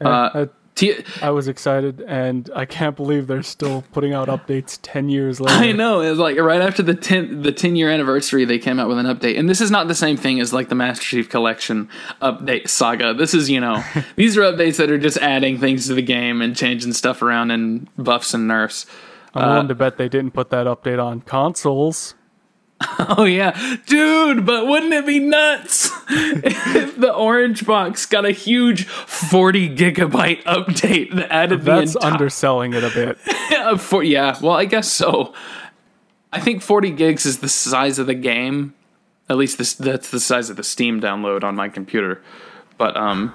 [0.00, 0.46] Yeah, uh,
[0.82, 5.40] uh, I was excited, and I can't believe they're still putting out updates ten years
[5.40, 5.64] later.
[5.64, 8.88] I know it's like right after the ten the ten year anniversary, they came out
[8.88, 11.28] with an update, and this is not the same thing as like the Master Chief
[11.28, 11.88] Collection
[12.22, 13.14] update saga.
[13.14, 13.82] This is you know
[14.16, 17.50] these are updates that are just adding things to the game and changing stuff around
[17.50, 18.86] and buffs and nerfs.
[19.34, 22.14] I'm willing to bet they didn't put that update on consoles.
[23.00, 24.44] Oh yeah, dude!
[24.44, 31.14] But wouldn't it be nuts if the orange box got a huge forty gigabyte update
[31.14, 33.18] that added That's the entire underselling it a bit.
[33.50, 34.36] yeah, for yeah?
[34.40, 35.32] Well, I guess so.
[36.32, 38.74] I think forty gigs is the size of the game.
[39.28, 42.22] At least this that's the size of the Steam download on my computer.
[42.76, 43.34] But um,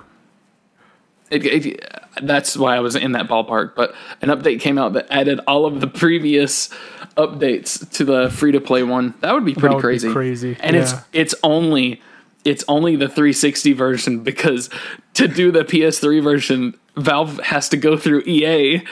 [1.30, 3.76] it, it, that's why I was in that ballpark.
[3.76, 6.70] But an update came out that added all of the previous
[7.18, 9.14] updates to the free to play one.
[9.22, 10.12] That would be pretty would be crazy.
[10.12, 12.02] crazy, And it's it's only
[12.44, 14.70] it's only the 360 version because
[15.16, 18.84] to do the PS3 version, Valve has to go through EA.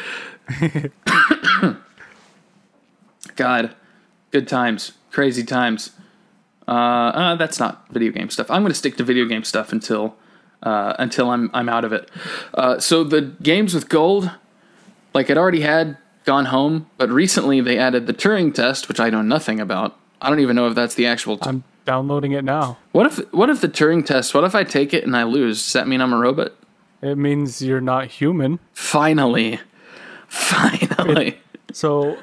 [3.35, 3.75] God,
[4.31, 5.91] good times, crazy times.
[6.67, 8.49] Uh, uh, that's not video game stuff.
[8.49, 10.15] I'm going to stick to video game stuff until
[10.63, 12.09] uh, until I'm I'm out of it.
[12.53, 14.31] Uh, so the games with gold,
[15.13, 19.09] like it already had Gone Home, but recently they added the Turing test, which I
[19.09, 19.97] know nothing about.
[20.21, 21.37] I don't even know if that's the actual.
[21.37, 22.77] T- I'm downloading it now.
[22.91, 24.33] what if what if the Turing test?
[24.33, 25.63] What if I take it and I lose?
[25.63, 26.53] Does that mean I'm a robot?
[27.01, 28.59] It means you're not human.
[28.73, 29.59] Finally,
[30.27, 31.39] finally.
[31.73, 32.17] So,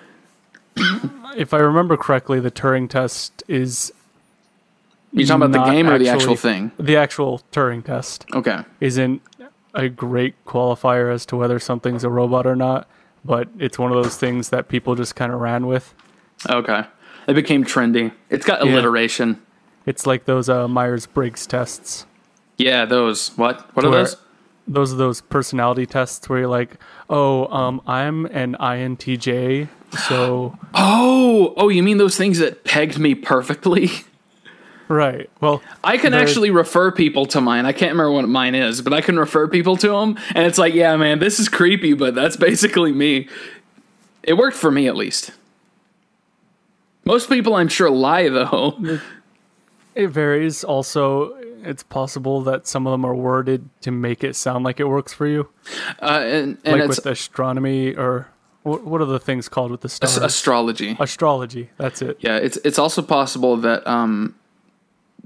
[1.37, 3.91] if I remember correctly, the Turing test is
[5.13, 6.71] You talking about the game or the actual thing?
[6.79, 8.27] the actual Turing test.
[8.35, 8.61] Okay.
[8.81, 9.23] Isn't
[9.75, 12.89] a great qualifier as to whether something's a robot or not,
[13.25, 15.95] but it's one of those things that people just kind of ran with.
[16.49, 16.85] Okay.
[17.27, 18.13] It became trendy.
[18.31, 19.41] It's got alliteration.
[19.87, 22.07] It's like those uh, Myers Briggs tests.
[22.57, 23.31] Yeah, those.
[23.37, 23.75] What?
[23.75, 24.17] What are those?
[24.67, 26.77] Those are those personality tests where you're like,
[27.09, 29.69] oh, um, I'm an INTJ,
[30.07, 33.91] so Oh, oh, you mean those things that pegged me perfectly?
[34.89, 35.31] right.
[35.41, 37.67] Well, I can actually refer people to mine.
[37.67, 40.59] I can't remember what mine is, but I can refer people to them, and it's
[40.59, 43.29] like, yeah, man, this is creepy, but that's basically me.
[44.23, 45.31] It worked for me at least.
[47.05, 48.99] Most people, I'm sure, lie though.
[49.95, 50.63] it varies.
[50.65, 54.85] Also, it's possible that some of them are worded to make it sound like it
[54.89, 55.49] works for you,
[56.03, 58.29] Uh, and and like with astronomy or
[58.63, 60.17] what, what are the things called with the stars?
[60.19, 60.97] astrology.
[61.01, 61.71] Astrology.
[61.79, 62.19] That's it.
[62.21, 64.35] Yeah, it's it's also possible that um,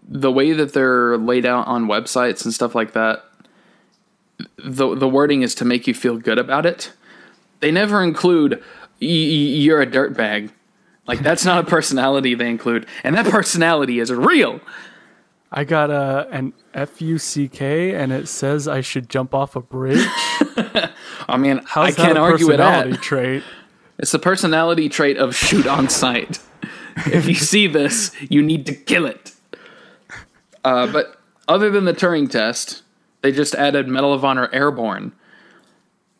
[0.08, 3.24] the way that they're laid out on websites and stuff like that,
[4.58, 6.92] the the wording is to make you feel good about it.
[7.60, 8.62] They never include
[8.98, 10.50] you're a dirtbag.
[11.06, 14.60] Like that's not a personality they include, and that personality is real.
[15.50, 19.54] I got a an F U C K, and it says I should jump off
[19.56, 20.06] a bridge.
[21.28, 23.02] I mean, How's I can't argue with personality that.
[23.02, 23.42] trait?
[23.98, 26.40] It's a personality trait of shoot on sight.
[27.06, 29.31] if you see this, you need to kill it.
[30.64, 31.16] Uh, but
[31.48, 32.82] other than the Turing test,
[33.22, 35.12] they just added Medal of Honor Airborne.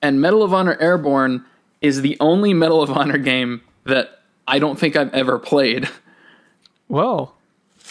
[0.01, 1.45] And Medal of Honor Airborne
[1.81, 5.89] is the only Medal of Honor game that I don't think I've ever played.
[6.89, 7.35] Well,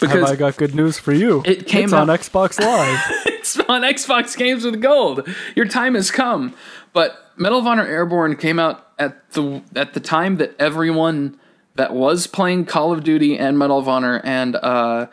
[0.00, 1.42] Because have I got good news for you?
[1.44, 3.00] It came it's on Xbox Live.
[3.26, 5.28] it's on Xbox Games with Gold.
[5.56, 6.54] Your time has come.
[6.92, 11.38] But Medal of Honor Airborne came out at the at the time that everyone
[11.74, 15.06] that was playing Call of Duty and Medal of Honor and uh,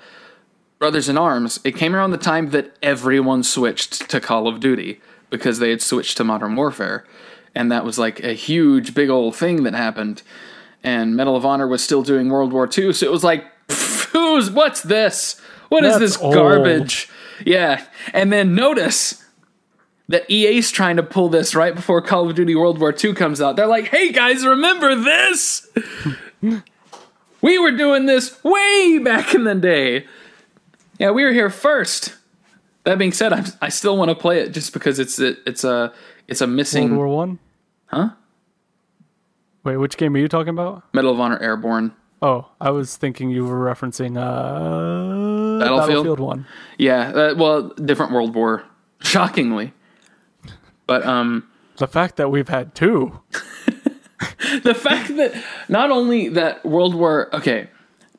[0.80, 5.02] Brothers in Arms, it came around the time that everyone switched to Call of Duty
[5.30, 7.06] because they had switched to Modern Warfare,
[7.54, 10.24] and that was like a huge, big old thing that happened.
[10.82, 13.44] And Medal of Honor was still doing World War II, so it was like,
[14.14, 15.40] who's what's this?
[15.68, 16.34] What is That's this old.
[16.34, 17.10] garbage?
[17.46, 19.24] Yeah, and then notice
[20.08, 23.42] that EA's trying to pull this right before Call of Duty World War II comes
[23.42, 23.58] out.
[23.58, 25.68] They're like, "Hey guys, remember this?
[27.42, 30.06] we were doing this way back in the day.
[31.00, 32.16] Yeah, we were here first.
[32.84, 35.64] That being said, I'm, I still want to play it just because it's it, it's
[35.64, 35.94] a
[36.28, 37.40] it's a missing World War One.
[37.88, 38.10] Huh?
[39.64, 40.84] Wait, which game are you talking about?
[40.94, 41.94] Medal of Honor Airborne.
[42.22, 46.20] Oh, I was thinking you were referencing uh, Battlefield?
[46.20, 46.46] One.
[46.78, 48.64] Yeah, uh, well, different World War,
[49.00, 49.74] shockingly.
[50.86, 53.20] But um, The fact that we've had two.
[54.64, 57.70] the fact that not only that World War okay,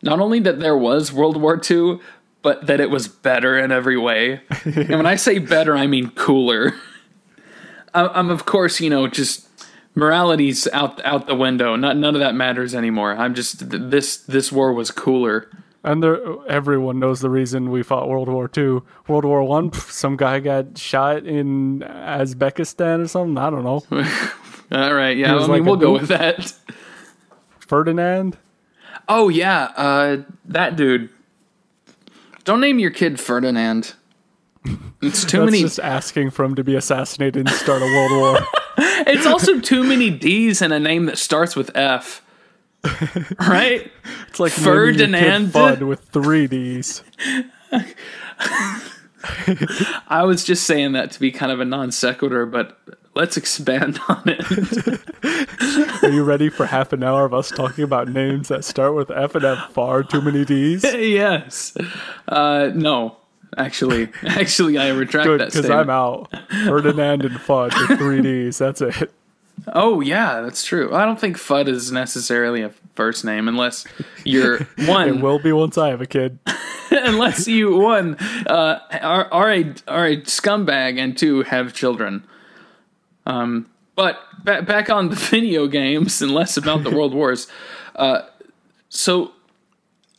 [0.02, 1.98] not only that there was World War II,
[2.42, 4.40] but that it was better in every way.
[4.64, 6.74] and when I say better, I mean cooler.
[7.94, 9.48] I'm of course, you know, just
[9.94, 11.76] morality's out out the window.
[11.76, 13.16] Not none of that matters anymore.
[13.16, 15.48] I'm just this this war was cooler
[15.82, 18.84] And there, everyone knows the reason we fought World War Two.
[19.08, 23.38] World War One, some guy got shot in Uzbekistan or something.
[23.38, 23.82] I don't know.
[24.72, 26.52] All right, yeah, I mean like we'll go with that.
[27.58, 28.36] Ferdinand.
[29.08, 31.10] Oh yeah, uh, that dude.
[32.44, 33.94] Don't name your kid Ferdinand.
[35.02, 35.62] It's too That's many.
[35.62, 38.38] just asking for him to be assassinated and start a world war.
[38.82, 42.22] It's also too many D's in a name that starts with F.
[43.38, 43.90] Right?
[44.28, 45.48] It's like Ferdinand?
[45.48, 47.02] Fudd with three D's.
[50.08, 52.78] I was just saying that to be kind of a non sequitur, but
[53.14, 56.02] let's expand on it.
[56.02, 59.10] Are you ready for half an hour of us talking about names that start with
[59.10, 60.84] F and have far too many D's?
[60.94, 61.76] yes.
[62.28, 63.16] Uh, no.
[63.56, 65.68] Actually, actually, I retract Good, that because.
[65.68, 66.30] I'm out.
[66.66, 68.58] Ferdinand and Fudd with three D's.
[68.58, 69.12] That's it.
[69.74, 70.94] Oh yeah, that's true.
[70.94, 73.86] I don't think Fudd is necessarily a first name unless
[74.24, 75.08] you're one.
[75.08, 76.38] It will be once I have a kid.
[76.92, 78.14] unless you one
[78.46, 82.22] uh, are, are a are a scumbag and two have children.
[83.26, 87.46] Um, but ba- back on the video games and less about the world wars.
[87.96, 88.22] Uh,
[88.88, 89.32] so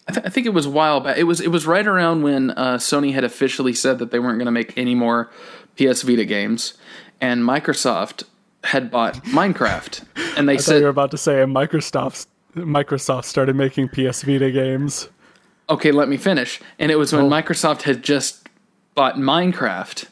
[0.08, 1.18] I, th- I think it was a while back.
[1.18, 4.38] It was it was right around when uh, Sony had officially said that they weren't
[4.38, 5.30] going to make any more
[5.78, 6.74] PS Vita games,
[7.20, 8.24] and Microsoft
[8.66, 10.04] had bought Minecraft,
[10.38, 12.28] and they I thought you were about to say Microsoft.
[12.56, 15.08] Microsoft started making PS Vita games.
[15.70, 16.60] okay, let me finish.
[16.78, 18.50] And it was when Microsoft had just
[18.94, 20.06] bought Minecraft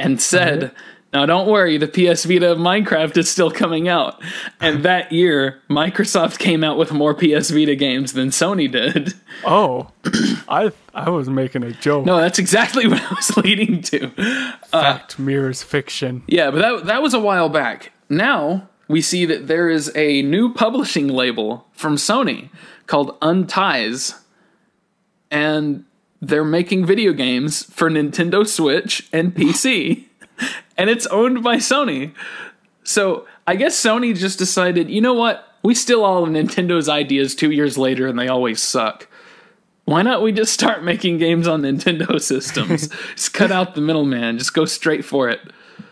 [0.00, 0.72] and said,
[1.14, 4.20] now don't worry, the PS Vita of Minecraft is still coming out.
[4.60, 9.14] And that year, Microsoft came out with more PS Vita games than Sony did.
[9.44, 9.92] Oh,
[10.48, 12.04] I I was making a joke.
[12.04, 14.10] No, that's exactly what I was leading to.
[14.72, 16.24] Uh, Fact mirrors fiction.
[16.26, 17.92] Yeah, but that that was a while back.
[18.08, 22.50] Now we see that there is a new publishing label from Sony
[22.86, 24.20] called Unties,
[25.30, 25.84] and
[26.20, 30.04] they're making video games for Nintendo Switch and PC,
[30.76, 32.12] and it's owned by Sony.
[32.82, 35.48] So I guess Sony just decided, you know what?
[35.62, 39.08] We steal all of Nintendo's ideas two years later, and they always suck.
[39.86, 42.88] Why not we just start making games on Nintendo systems?
[43.14, 44.38] just cut out the middleman.
[44.38, 45.40] Just go straight for it.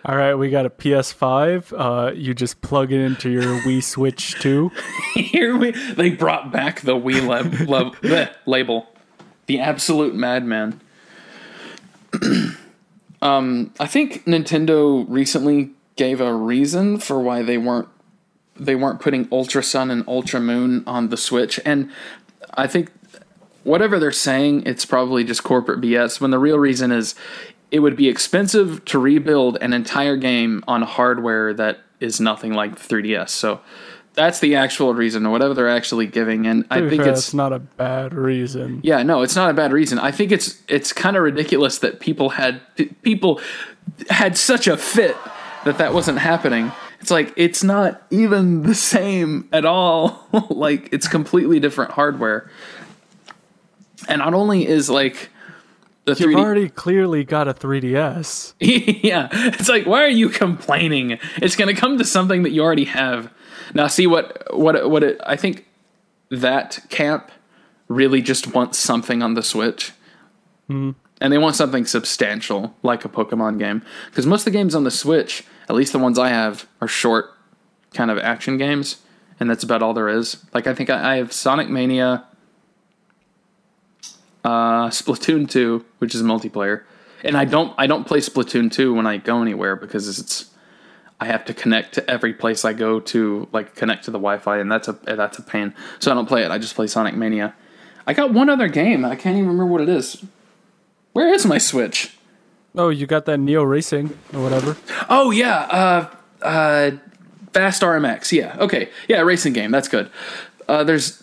[0.04, 1.72] All right, we got a PS5.
[1.76, 4.70] Uh, you just plug it into your Wii Switch 2.
[5.14, 8.88] Here we they brought back the Wii lab, lab, bleh, label,
[9.46, 10.80] the absolute madman.
[13.22, 17.88] um, I think Nintendo recently gave a reason for why they weren't
[18.54, 21.90] they weren't putting Ultra Sun and Ultra Moon on the Switch, and
[22.54, 22.90] I think
[23.64, 26.20] whatever they're saying, it's probably just corporate BS.
[26.20, 27.14] When the real reason is,
[27.70, 32.76] it would be expensive to rebuild an entire game on hardware that is nothing like
[32.76, 33.30] 3DS.
[33.30, 33.60] So
[34.14, 36.46] that's the actual reason, or whatever they're actually giving.
[36.46, 38.80] And I think fair, it's not a bad reason.
[38.82, 39.98] yeah, no, it's not a bad reason.
[39.98, 42.60] I think it's it's kind of ridiculous that people had
[43.02, 43.40] people
[44.10, 45.16] had such a fit
[45.64, 46.72] that that wasn't happening.
[47.00, 50.26] It's like it's not even the same at all.
[50.50, 52.50] like it's completely different hardware.
[54.08, 55.30] And not only is like
[56.04, 58.54] the You've 3D already clearly got a 3DS.
[59.02, 61.18] yeah, it's like why are you complaining?
[61.36, 63.32] It's going to come to something that you already have.
[63.74, 65.66] Now, see what what what it, I think
[66.30, 67.30] that camp
[67.88, 69.92] really just wants something on the Switch,
[71.20, 73.82] and they want something substantial like a Pokemon game.
[74.10, 76.88] Because most of the games on the Switch, at least the ones I have, are
[76.88, 77.32] short,
[77.92, 78.98] kind of action games,
[79.38, 80.44] and that's about all there is.
[80.54, 82.24] Like I think I, I have Sonic Mania,
[84.44, 86.82] uh, Splatoon two, which is multiplayer,
[87.24, 90.51] and I don't I don't play Splatoon two when I go anywhere because it's
[91.22, 94.58] I have to connect to every place I go to, like connect to the Wi-Fi,
[94.58, 95.72] and that's a that's a pain.
[96.00, 96.50] So I don't play it.
[96.50, 97.54] I just play Sonic Mania.
[98.06, 99.04] I got one other game.
[99.04, 100.24] I can't even remember what it is.
[101.12, 102.16] Where is my Switch?
[102.74, 104.76] Oh, you got that Neo Racing or whatever.
[105.08, 106.90] Oh yeah, uh, uh,
[107.52, 108.32] Fast RMX.
[108.32, 109.70] Yeah, okay, yeah, racing game.
[109.70, 110.10] That's good.
[110.68, 111.22] Uh, there's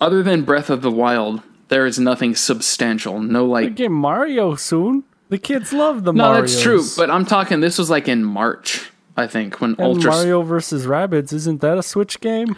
[0.00, 3.20] other than Breath of the Wild, there is nothing substantial.
[3.20, 3.76] No like.
[3.76, 5.04] Get Mario soon.
[5.28, 6.40] The kids love the No, Mario.
[6.42, 6.82] that's true.
[6.96, 7.60] But I'm talking.
[7.60, 10.10] This was like in March, I think, when and Ultra.
[10.10, 12.54] Mario versus Rabbids isn't that a Switch game?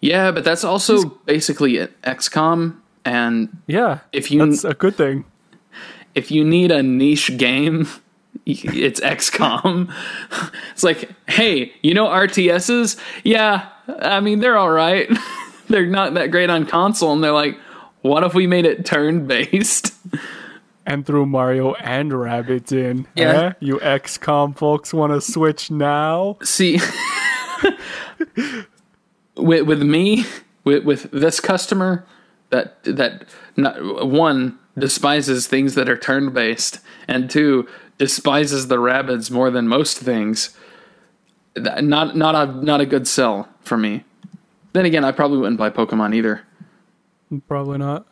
[0.00, 2.76] Yeah, but that's also basically an XCOM.
[3.04, 5.24] And Yeah, If you- that's a good thing.
[6.14, 7.86] if you need a niche game,
[8.46, 9.88] it's XCOM.
[10.72, 12.98] It's like, hey, you know RTSs?
[13.24, 13.66] Yeah,
[14.00, 15.08] I mean they're all right.
[15.68, 17.56] they're not that great on console, and they're like,
[18.02, 19.94] what if we made it turn based?
[20.86, 23.06] And threw Mario and Rabbids in.
[23.16, 23.32] Yeah.
[23.32, 23.52] Eh?
[23.60, 26.36] You XCOM folks want to switch now?
[26.42, 26.78] See,
[29.36, 30.24] with with me,
[30.64, 32.04] with with this customer,
[32.50, 33.24] that that
[33.56, 37.66] not, one despises things that are turn based, and two
[37.98, 40.54] despises the rabbits more than most things.
[41.54, 44.04] That- Not not a not a good sell for me.
[44.74, 46.42] Then again, I probably wouldn't buy Pokemon either.
[47.48, 48.06] Probably not.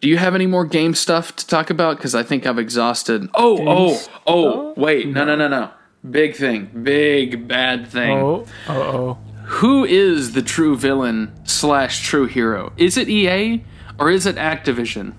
[0.00, 1.96] Do you have any more game stuff to talk about?
[1.96, 3.28] Because I think I've exhausted.
[3.34, 4.08] Oh, Games?
[4.26, 4.74] oh, oh!
[4.76, 5.70] Wait, no, no, no, no!
[6.10, 8.18] Big thing, big bad thing.
[8.18, 9.18] Oh, uh oh.
[9.46, 12.72] Who is the true villain slash true hero?
[12.76, 13.64] Is it EA
[13.98, 15.14] or is it Activision?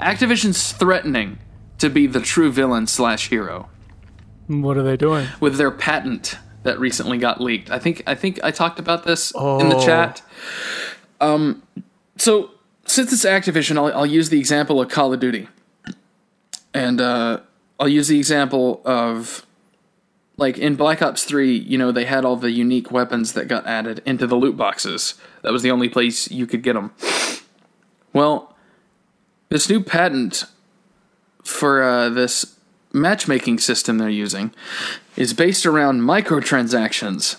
[0.00, 1.38] Activision's threatening
[1.78, 3.68] to be the true villain slash hero
[4.48, 5.28] What are they doing?
[5.40, 7.70] with their patent that recently got leaked.
[7.70, 9.84] I think I think I talked about this in the Oh.
[9.86, 10.20] chat.
[11.20, 11.62] Um,
[12.16, 12.50] so
[12.90, 15.48] since it's Activision, I'll, I'll use the example of Call of Duty,
[16.74, 17.40] and uh,
[17.78, 19.46] I'll use the example of
[20.36, 21.56] like in Black Ops Three.
[21.56, 25.14] You know, they had all the unique weapons that got added into the loot boxes.
[25.42, 26.92] That was the only place you could get them.
[28.12, 28.56] Well,
[29.50, 30.44] this new patent
[31.44, 32.56] for uh, this
[32.92, 34.52] matchmaking system they're using
[35.16, 37.36] is based around microtransactions.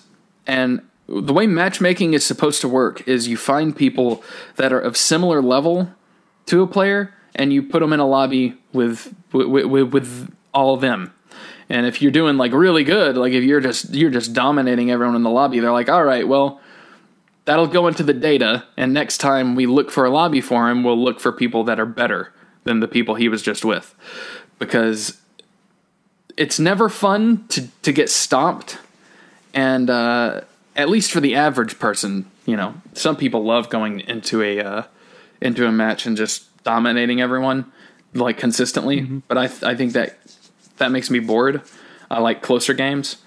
[0.47, 0.81] And
[1.19, 4.23] the way matchmaking is supposed to work is you find people
[4.55, 5.91] that are of similar level
[6.45, 10.73] to a player and you put them in a lobby with with, with, with all
[10.73, 11.13] of them.
[11.69, 15.15] And if you're doing like really good, like if you're just you're just dominating everyone
[15.15, 16.61] in the lobby, they're like, "All right, well,
[17.45, 20.83] that'll go into the data and next time we look for a lobby for him,
[20.83, 22.33] we'll look for people that are better
[22.63, 23.95] than the people he was just with."
[24.59, 25.19] Because
[26.37, 28.77] it's never fun to to get stomped
[29.53, 30.41] and uh,
[30.75, 34.83] at least for the average person, you know, some people love going into a uh,
[35.41, 37.71] into a match and just dominating everyone
[38.13, 39.01] like consistently.
[39.01, 40.17] But I th- I think that
[40.77, 41.61] that makes me bored.
[42.09, 43.17] I like closer games,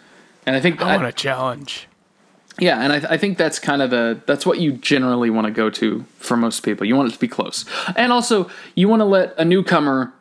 [0.47, 1.88] and I think I that, want a challenge.
[2.59, 5.53] yeah, and I, I think that's kind of the that's what you generally want to
[5.53, 6.86] go to for most people.
[6.86, 7.64] You want it to be close,
[7.97, 10.12] and also you want to let a newcomer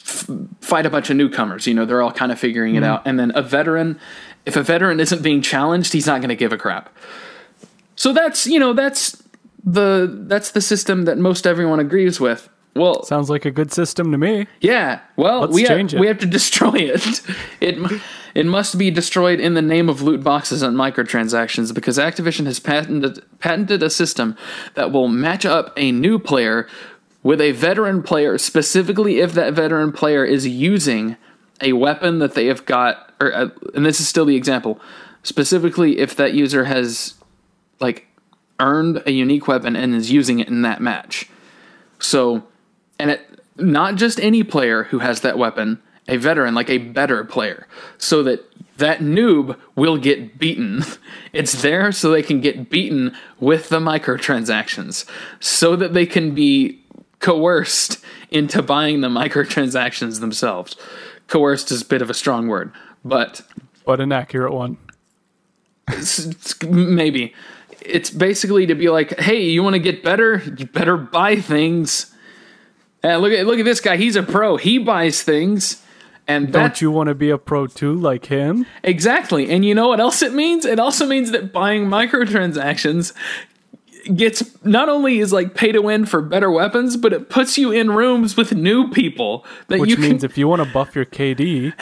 [0.00, 0.28] f-
[0.60, 1.66] fight a bunch of newcomers.
[1.66, 3.98] You know, they're all kind of figuring it out, and then a veteran.
[4.46, 6.88] If a veteran isn't being challenged, he's not going to give a crap.
[7.96, 9.22] So that's you know that's
[9.64, 12.48] the that's the system that most everyone agrees with.
[12.74, 14.46] Well, Sounds like a good system to me.
[14.60, 15.00] yeah.
[15.16, 15.94] Well, Let's we have, it.
[15.98, 17.22] we have to destroy it.
[17.60, 18.02] It
[18.34, 22.60] it must be destroyed in the name of loot boxes and microtransactions because Activision has
[22.60, 24.36] patented patented a system
[24.74, 26.68] that will match up a new player
[27.22, 31.16] with a veteran player specifically if that veteran player is using
[31.60, 34.80] a weapon that they have got or uh, and this is still the example
[35.22, 37.14] specifically if that user has
[37.80, 38.06] like
[38.60, 41.28] earned a unique weapon and is using it in that match.
[41.98, 42.44] So,
[42.98, 47.24] and it not just any player who has that weapon, a veteran, like a better
[47.24, 47.66] player,
[47.98, 48.44] so that
[48.76, 50.84] that noob will get beaten.
[51.32, 55.04] It's there so they can get beaten with the microtransactions,
[55.38, 56.82] so that they can be
[57.20, 60.76] coerced into buying the microtransactions themselves.
[61.28, 62.72] Coerced is a bit of a strong word,
[63.04, 63.42] but
[63.84, 64.76] But an accurate one.
[66.66, 67.34] maybe
[67.80, 70.42] it's basically to be like, hey, you want to get better?
[70.56, 72.12] You better buy things.
[73.02, 73.96] And look at look at this guy.
[73.96, 74.56] He's a pro.
[74.56, 75.82] He buys things,
[76.26, 78.66] and Don't you want to be a pro too, like him?
[78.82, 79.48] exactly.
[79.50, 80.64] And you know what else it means?
[80.64, 83.12] It also means that buying microtransactions
[84.14, 87.70] gets not only is like pay to win for better weapons, but it puts you
[87.70, 90.94] in rooms with new people that Which you means can if you want to buff
[90.94, 91.72] your KD,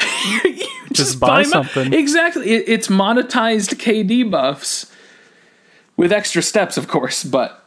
[0.44, 1.92] you just, buy mo- something.
[1.92, 2.50] Exactly.
[2.50, 4.90] It, it's monetized KD buffs
[5.96, 7.64] with extra steps, of course, but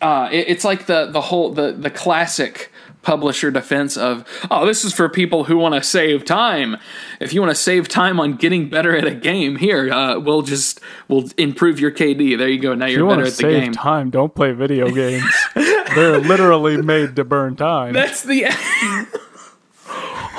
[0.00, 2.70] uh, it, it's like the the whole the the classic
[3.04, 6.76] publisher defense of oh this is for people who want to save time
[7.20, 10.42] if you want to save time on getting better at a game here uh, we'll
[10.42, 13.32] just we'll improve your kd there you go now if you're you want better to
[13.32, 15.24] at the save game time, don't play video games.
[15.54, 17.92] They're literally made to burn time.
[17.92, 18.46] that's the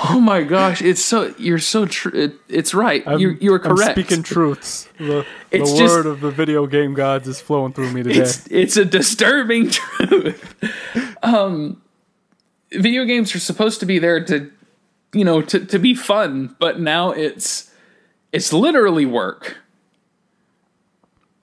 [0.07, 3.63] oh my gosh it's so you're so true it, it's right I'm- you you were
[3.63, 4.87] I'm correct speaking truths.
[4.97, 8.19] The, It's the just- word of the video game gods is flowing through me today.
[8.19, 10.55] it's it's a disturbing truth.
[11.23, 11.81] Um,
[12.75, 14.51] video games are supposed to be there to,
[15.13, 17.71] you know, to to be fun, but now it's
[18.31, 19.57] it's literally work.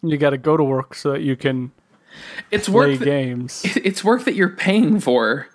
[0.02, 1.72] You got to go to work so that you can
[2.50, 2.98] It's play work.
[2.98, 3.62] That, games.
[3.76, 5.48] it's work that you're paying for.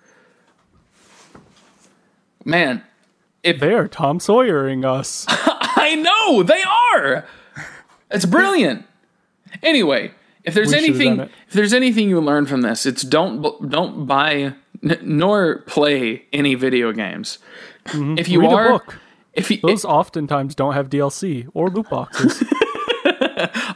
[2.45, 2.81] Man,
[3.43, 5.25] if They are Tom Sawyering us.
[5.29, 6.63] I know they
[6.93, 7.25] are.
[8.09, 8.85] It's brilliant.
[9.61, 10.11] Anyway,
[10.43, 14.53] if there's We anything, if there's anything you learn from this, it's don't don't buy
[14.83, 17.39] n- nor play any video games.
[17.85, 18.41] If you Mm-hmm.
[18.41, 18.85] Read are,
[19.33, 22.43] if you Those oftentimes don't have DLC or loot boxes.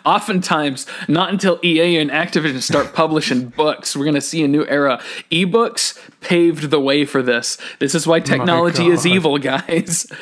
[0.06, 4.66] Oftentimes, not until EA and Activision start publishing books, we're going to see a new
[4.66, 5.00] era.
[5.32, 7.58] Ebooks paved the way for this.
[7.80, 10.08] This is why technology is evil, guys.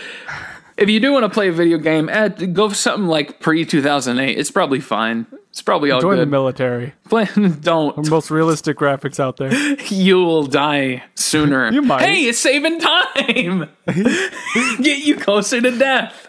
[0.80, 3.66] If you do want to play a video game, eh, go for something like pre
[3.66, 4.38] 2008.
[4.38, 5.28] It's probably fine.
[5.50, 6.08] It's probably all good.
[6.08, 6.94] Join the military.
[7.10, 7.26] Play,
[7.62, 8.10] don't.
[8.10, 9.52] Most realistic graphics out there.
[9.90, 11.72] You will die sooner.
[11.74, 12.02] You might.
[12.04, 13.70] Hey, it's saving time.
[14.82, 16.28] Get you closer to death.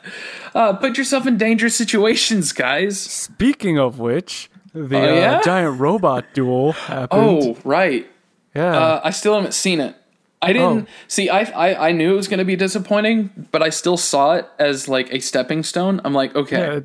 [0.55, 2.99] Uh, put yourself in dangerous situations, guys.
[3.01, 5.37] Speaking of which, the Oh, yeah?
[5.39, 7.09] uh, giant robot duel happened.
[7.13, 8.11] Oh, right.
[8.55, 8.77] yeah.
[8.77, 9.95] Uh, I still haven't seen it.
[10.43, 10.93] I didn't Oh.
[11.09, 11.29] see.
[11.29, 14.47] I, I I knew it was going to be disappointing, but I still saw it
[14.59, 16.01] as like a stepping stone.
[16.05, 16.81] I'm like, okay, Yeah,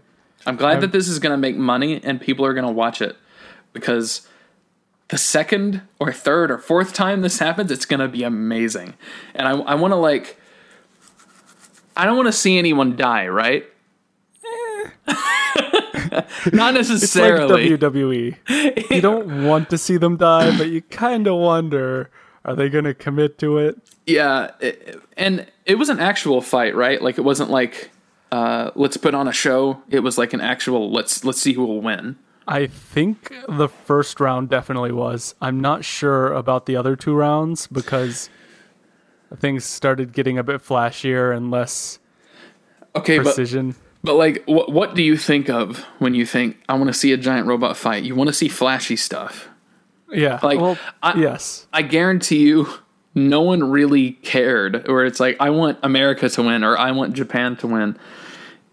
[0.45, 3.01] I'm glad that this is going to make money and people are going to watch
[3.01, 3.15] it
[3.73, 4.27] because
[5.07, 8.93] the second or third or fourth time this happens, it's going to be amazing.
[9.33, 10.37] And I I want to like,
[11.95, 13.65] I don't want to see anyone die, right?
[14.43, 14.89] Eh.
[15.11, 17.69] Not it's like necessarily.
[17.69, 18.91] WWE.
[18.91, 22.09] You don't want to see them die, but you kind of wonder
[22.45, 23.77] are they going to commit to it?
[24.05, 27.01] Yeah, it, and it was an actual fight, right?
[27.01, 27.89] Like it wasn't like
[28.31, 29.81] uh, let's put on a show.
[29.89, 32.17] It was like an actual let's let's see who will win.
[32.47, 35.33] I think the first round definitely was.
[35.41, 38.29] I'm not sure about the other two rounds because
[39.37, 41.97] things started getting a bit flashier and less
[42.95, 43.75] Okay, but precision.
[44.03, 47.11] but like what what do you think of when you think I want to see
[47.11, 48.03] a giant robot fight?
[48.03, 49.49] You want to see flashy stuff.
[50.11, 50.39] Yeah.
[50.43, 51.67] like, well, I- yes.
[51.73, 52.67] I guarantee you
[53.13, 57.13] no one really cared or it's like I want America to win or I want
[57.13, 57.97] Japan to win.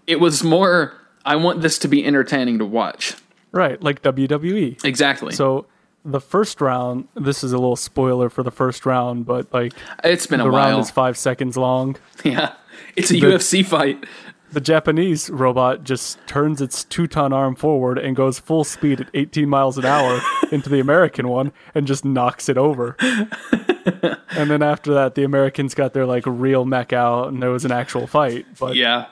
[0.07, 3.15] It was more I want this to be entertaining to watch.
[3.53, 4.83] Right, like WWE.
[4.85, 5.35] Exactly.
[5.35, 5.67] So
[6.05, 9.73] the first round, this is a little spoiler for the first round, but like
[10.03, 10.81] it's been a the round while.
[10.81, 11.97] is five seconds long.
[12.25, 12.55] yeah.
[12.97, 14.05] It's a UFC fight.
[14.53, 19.09] The Japanese robot just turns its two ton arm forward and goes full speed at
[19.15, 20.21] 18 miles an hour
[20.53, 22.97] into the American one and just knocks it over.
[23.01, 27.65] and then after that, the Americans got their like real mech out and there was
[27.65, 28.47] an actual fight.
[28.59, 29.07] But Yeah.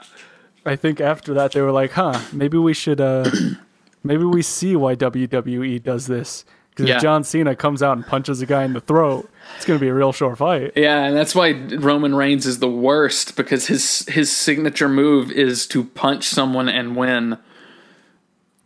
[0.66, 3.30] I think after that, they were like, huh, maybe we should, uh,
[4.04, 6.44] maybe we see why WWE does this.
[6.80, 6.96] Because Yeah.
[6.96, 9.82] if John Cena comes out and punches a guy in the throat, it's going to
[9.84, 10.72] be a real short fight.
[10.76, 15.66] Yeah, and that's why Roman Reigns is the worst because his his signature move is
[15.68, 17.38] to punch someone and win.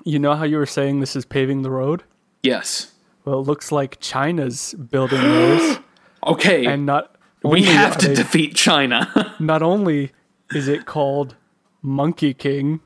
[0.04, 2.02] You know how you were saying this is paving the road?
[2.42, 2.92] Yes.
[3.24, 5.78] Well, it looks like China's building theirs.
[6.26, 6.66] Okay.
[6.66, 9.34] and not we have to they- defeat China.
[9.40, 10.12] not only
[10.54, 11.36] is it called
[11.82, 12.80] Monkey King!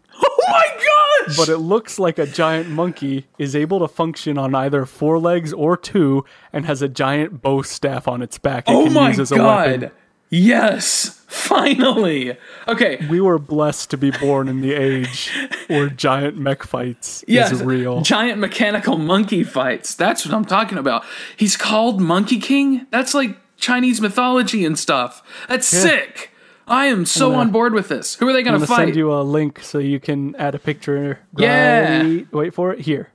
[1.37, 5.53] but it looks like a giant monkey is able to function on either four legs
[5.53, 9.09] or two and has a giant bow staff on its back it oh can my
[9.09, 9.81] use as a weapon.
[9.81, 9.93] god!
[10.31, 12.37] Yes, finally.
[12.69, 12.99] Okay.
[13.09, 15.31] We were blessed to be born in the age
[15.69, 18.03] where giant mech fights Yes, is real.
[18.03, 19.95] giant mechanical monkey fights.
[19.95, 21.05] That's what I'm talking about.
[21.37, 22.87] He's called Monkey King.
[22.91, 25.23] That's like Chinese mythology and stuff.
[25.49, 26.31] That's sick.
[26.69, 28.15] I am so gonna- on board with this.
[28.17, 28.85] Who are they I'm going gonna fight?
[28.87, 31.19] send you a link so you can add a picture.
[31.37, 32.03] Yeah.
[32.03, 33.09] Right- Wait for it here.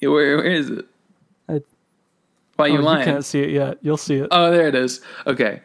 [0.00, 0.86] Yeah, where, where is it?
[1.48, 1.62] I-
[2.56, 3.04] Why are Oh, you you lying?
[3.04, 3.78] can't see it yet.
[3.82, 4.28] You'll see it.
[4.30, 5.00] Oh, there it is.
[5.26, 5.62] Okay.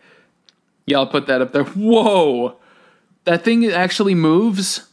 [0.86, 1.63] Yeah, I'll put that up there.
[1.63, 2.55] Whoa.
[3.25, 4.88] That thing actually moves?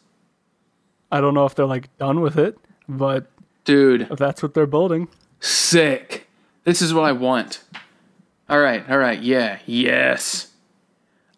[1.11, 2.59] I don't know if they're like done with it,
[2.89, 3.27] but
[3.65, 5.09] Dude, if that's what they're building.
[5.41, 6.29] sick.
[6.65, 7.63] This is what I want.
[8.51, 9.19] All right, all right.
[9.21, 10.48] Yeah, yes.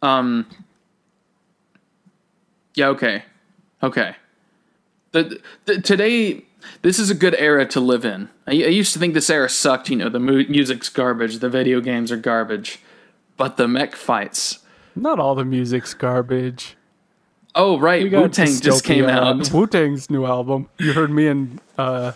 [0.03, 0.47] Um
[2.75, 3.25] Yeah, okay.
[3.83, 4.17] Okay.
[5.13, 6.45] The, the today
[6.83, 8.29] this is a good era to live in.
[8.47, 11.49] I, I used to think this era sucked, you know, the mu- music's garbage, the
[11.49, 12.81] video games are garbage,
[13.37, 14.59] but the mech fights
[14.95, 16.77] Not all the music's garbage.
[17.55, 19.51] Oh right, Wu Tang just came out.
[19.53, 20.69] Wu Tang's new album.
[20.79, 22.13] You heard me and uh,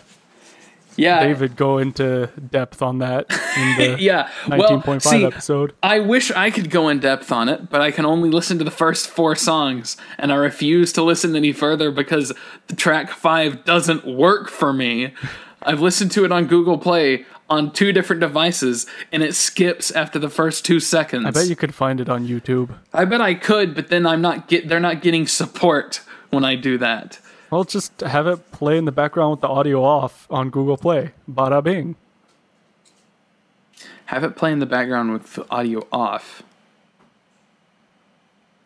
[0.95, 3.25] Yeah, David go into depth on that
[3.57, 4.29] in the yeah.
[4.47, 5.73] Well, 19.5 see, episode.
[5.83, 8.63] I wish I could go in depth on it, but I can only listen to
[8.63, 12.33] the first four songs, and I refuse to listen any further because
[12.67, 15.13] the track five doesn't work for me.
[15.61, 20.19] I've listened to it on Google Play on two different devices, and it skips after
[20.19, 21.25] the first two seconds.
[21.25, 22.75] I bet you could find it on YouTube.
[22.93, 24.67] I bet I could, but then I'm not get.
[24.67, 27.19] They're not getting support when I do that.
[27.55, 31.11] Well, just have it play in the background with the audio off on Google Play.
[31.31, 31.95] Bada bing.
[34.07, 36.43] Have it play in the background with the audio off.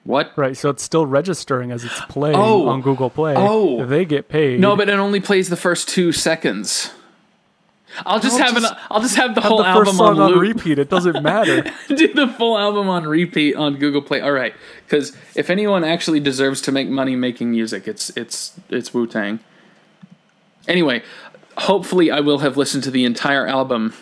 [0.06, 0.32] What?
[0.36, 2.68] Right, so it's still registering as it's playing Oh.
[2.68, 3.36] on Google Play.
[3.38, 3.86] Oh.
[3.86, 4.60] They get paid.
[4.60, 6.92] No, but it only plays the first two seconds.
[8.06, 8.78] I'll just I'll have just an.
[8.92, 10.80] I'll just have the Have whole the album on on repeat.
[10.80, 11.64] It doesn't matter.
[11.88, 14.22] do the full album on repeat on Google Play.
[14.22, 14.54] All right,
[14.86, 19.40] because if anyone actually deserves to make money making music, it's it's it's Wu Tang.
[20.68, 21.02] Anyway,
[21.58, 23.94] hopefully I will have listened to the entire album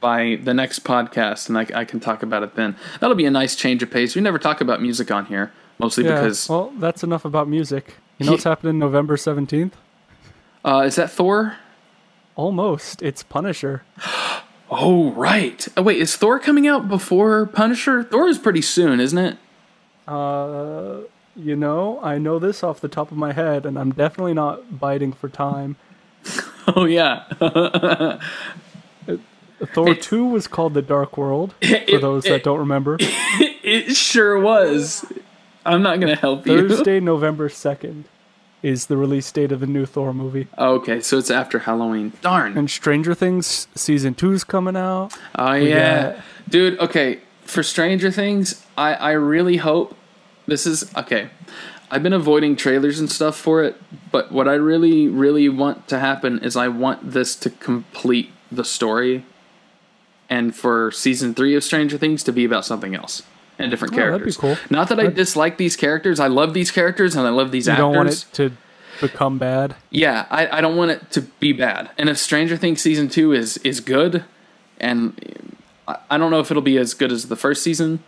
[0.00, 2.76] by the next podcast, and I, I can talk about it then.
[3.00, 4.14] That'll be a nice change of pace.
[4.14, 6.14] We never talk about music on here, mostly yeah.
[6.14, 7.94] because well, that's enough about music.
[8.18, 9.76] You know what's happening November seventeenth?
[10.64, 11.56] uh, is that Thor?
[12.36, 13.02] Almost.
[13.02, 13.82] It's Punisher.
[14.68, 15.64] Oh right.
[15.76, 18.02] Oh wait, is Thor coming out before Punisher?
[18.02, 19.38] Thor is pretty soon, isn't it?
[20.08, 21.02] Uh,
[21.36, 24.80] you know, I know this off the top of my head, and I'm definitely not
[24.80, 25.76] biting for time.
[26.74, 27.26] Oh yeah.
[29.72, 32.96] Thor It- 2 was called The Dark World, for It- those it- that don't remember.
[33.00, 35.04] it sure was.
[35.64, 36.68] I'm not gonna help you.
[36.68, 38.02] Thursday, November 2nd
[38.62, 40.48] is the release date of the new Thor movie.
[40.58, 42.12] Okay, so it's after Halloween.
[42.20, 42.56] Darn.
[42.56, 45.16] And Stranger Things season 2 is coming out.
[45.36, 46.78] Oh yeah, got- dude.
[46.80, 49.96] Okay, for Stranger Things, I I really hope
[50.46, 51.30] this is okay.
[51.90, 53.80] I've been avoiding trailers and stuff for it,
[54.10, 58.64] but what I really really want to happen is I want this to complete the
[58.64, 59.24] story,
[60.28, 63.22] and for season three of Stranger Things to be about something else
[63.58, 64.36] and different Oh, that'd be characters.
[64.36, 64.56] cool.
[64.70, 66.20] Not that I dislike these characters.
[66.20, 67.82] I love these characters and I love these You actors.
[67.82, 68.52] don't want it to
[69.00, 69.76] become bad.
[69.90, 71.90] Yeah, I, I don't want it to be bad.
[71.98, 74.24] And if Stranger Things season two is is good,
[74.78, 78.02] and I, I don't know if it'll be as good as the first season,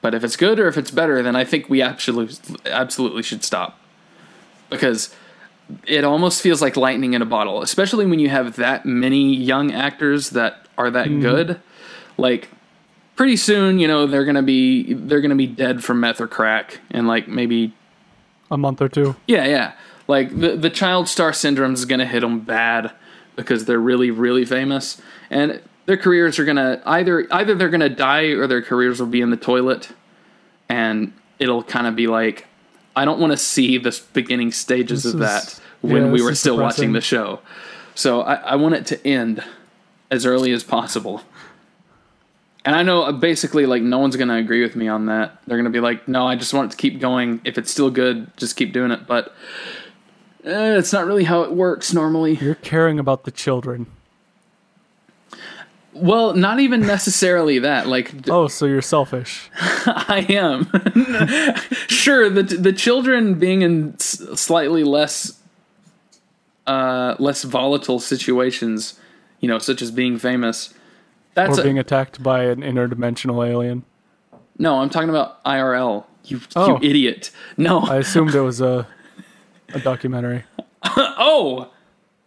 [0.00, 2.36] but if it's good or if it's better, then I think we absolutely
[2.66, 3.78] absolutely should stop
[4.70, 5.14] because
[5.86, 9.72] it almost feels like lightning in a bottle, especially when you have that many young
[9.72, 11.20] actors that are that mm-hmm.
[11.20, 11.60] good.
[12.16, 12.48] Like
[13.18, 16.80] pretty soon, you know, they're gonna be they're gonna be dead from meth or crack,
[16.90, 17.74] and like maybe
[18.50, 19.14] A month or two.
[19.26, 19.72] yeah, yeah.
[20.06, 22.92] Like the the child star syndrome is gonna hit them bad
[23.36, 28.28] because they're really really famous, and their careers are gonna either either they're gonna die
[28.28, 29.90] or their careers will be in the toilet,
[30.68, 32.46] and it'll kind of be like,
[32.96, 36.22] I don't want to see the beginning stages This of is- that when yeah, we
[36.22, 36.84] were still depressing.
[36.88, 37.40] watching the show.
[37.94, 39.42] So I, I want it to end
[40.10, 41.22] as early as possible.
[42.64, 45.38] And I know uh, basically like no one's gonna agree with me on that.
[45.46, 47.40] They're gonna be like, no, I just want it to keep going.
[47.44, 49.06] If it's still good, just keep doing it.
[49.06, 49.34] But
[50.44, 52.34] eh, it's not really how it works normally.
[52.34, 53.86] You're caring about the children.
[55.92, 57.86] Well, not even necessarily that.
[57.86, 59.50] Like Oh, so you're selfish.
[59.56, 60.70] I am.
[61.88, 65.40] sure, the the children being in slightly less
[66.66, 68.98] uh less volatile situations,
[69.40, 70.74] you know, such as being famous.
[71.34, 73.84] That's or a- being attacked by an interdimensional alien.
[74.58, 74.78] no.
[74.80, 76.04] I'm talking about IRL.
[76.24, 76.80] You Oh.
[76.80, 77.30] you idiot.
[77.56, 77.80] No.
[77.80, 78.86] I assumed it was a
[79.74, 80.44] a documentary.
[80.84, 81.70] oh.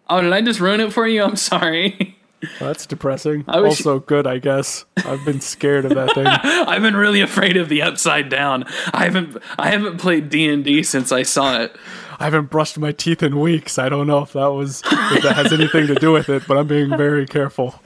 [0.10, 1.24] Oh, did I just ruin it for you?
[1.24, 2.18] I'm sorry.
[2.60, 3.46] Well, that's depressing.
[3.48, 4.86] I wish- also good, I guess.
[5.06, 6.26] I've been scared of that thing.
[6.28, 8.66] I've been really afraid of the upside down.
[8.94, 11.76] I haven't I haven't played D&D since I saw it.
[12.20, 13.78] I haven't brushed my teeth in weeks.
[13.80, 16.58] I don't know if that was if that has anything to do with it, but
[16.58, 17.80] I'm being very careful.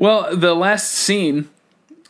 [0.00, 1.50] Well, the last scene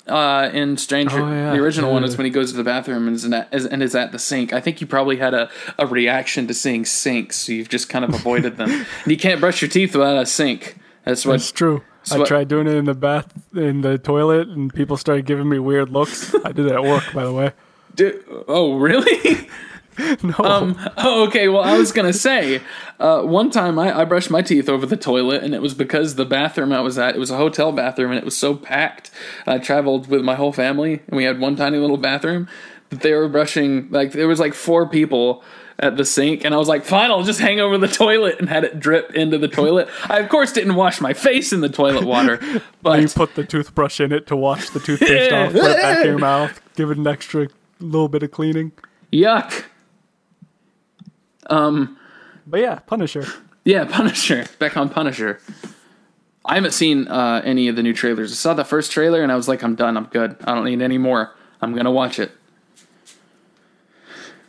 [0.06, 1.52] uh, in Stranger, Oh, yeah.
[1.52, 3.82] the original one, is when he goes to the bathroom and is, at, is, and
[3.82, 4.52] is at the sink.
[4.52, 8.04] I think you probably had a, a reaction to seeing sinks, so you've just kind
[8.04, 8.70] of avoided them.
[9.02, 10.76] and you can't brush your teeth without a sink.
[11.04, 11.34] That's what.
[11.34, 11.82] It's true.
[12.12, 15.48] I what- tried doing it in the bath in the toilet and people started giving
[15.48, 16.32] me weird looks.
[16.44, 17.52] I did it at work, by the way.
[17.94, 19.48] Do, oh, really?
[20.22, 20.34] No.
[20.38, 21.48] Um, oh, okay.
[21.48, 22.60] Well, I was gonna say,
[22.98, 26.14] uh, one time I, I brushed my teeth over the toilet, and it was because
[26.14, 29.10] the bathroom I was at it was a hotel bathroom, and it was so packed.
[29.46, 32.48] I traveled with my whole family, and we had one tiny little bathroom
[32.90, 33.88] that they were brushing.
[33.90, 35.42] Like there was like four people
[35.78, 38.48] at the sink, and I was like, "Fine, I'll just hang over the toilet," and
[38.48, 39.88] had it drip into the toilet.
[40.08, 42.40] I of course didn't wash my face in the toilet water,
[42.82, 45.98] but you put the toothbrush in it to wash the toothpaste off, put it back
[46.00, 47.48] in your mouth, give it an extra
[47.80, 48.72] little bit of cleaning.
[49.12, 49.64] yuck.
[51.50, 53.26] But yeah, Punisher.
[53.64, 54.46] Yeah, Punisher.
[54.58, 55.40] Back on Punisher.
[56.44, 58.32] I haven't seen uh, any of the new trailers.
[58.32, 59.96] I saw the first trailer and I was like, I'm done.
[59.96, 60.36] I'm good.
[60.44, 61.34] I don't need any more.
[61.60, 62.32] I'm gonna watch it.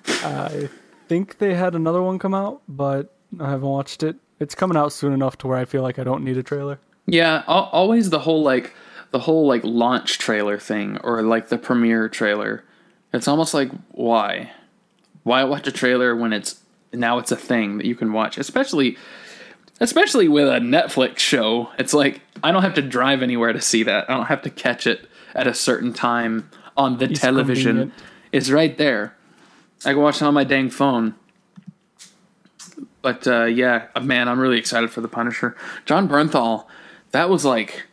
[0.08, 0.70] I
[1.08, 4.16] think they had another one come out, but I haven't watched it.
[4.40, 6.80] It's coming out soon enough to where I feel like I don't need a trailer.
[7.06, 8.74] Yeah, always the whole like
[9.12, 12.64] the whole like launch trailer thing or like the premiere trailer.
[13.14, 14.52] It's almost like why,
[15.24, 16.62] why watch a trailer when it's
[16.94, 18.98] now it's a thing that you can watch, especially.
[19.80, 23.82] Especially with a Netflix show, it's like I don't have to drive anywhere to see
[23.82, 24.08] that.
[24.08, 27.78] I don't have to catch it at a certain time on the television.
[27.78, 27.94] convenient.
[28.32, 29.16] It's right there.
[29.84, 31.16] I can watch it on my dang phone.
[33.02, 35.56] But uh, yeah, man, I'm really excited for the Punisher.
[35.86, 36.66] Jon Bernthal,
[37.12, 37.88] that was like,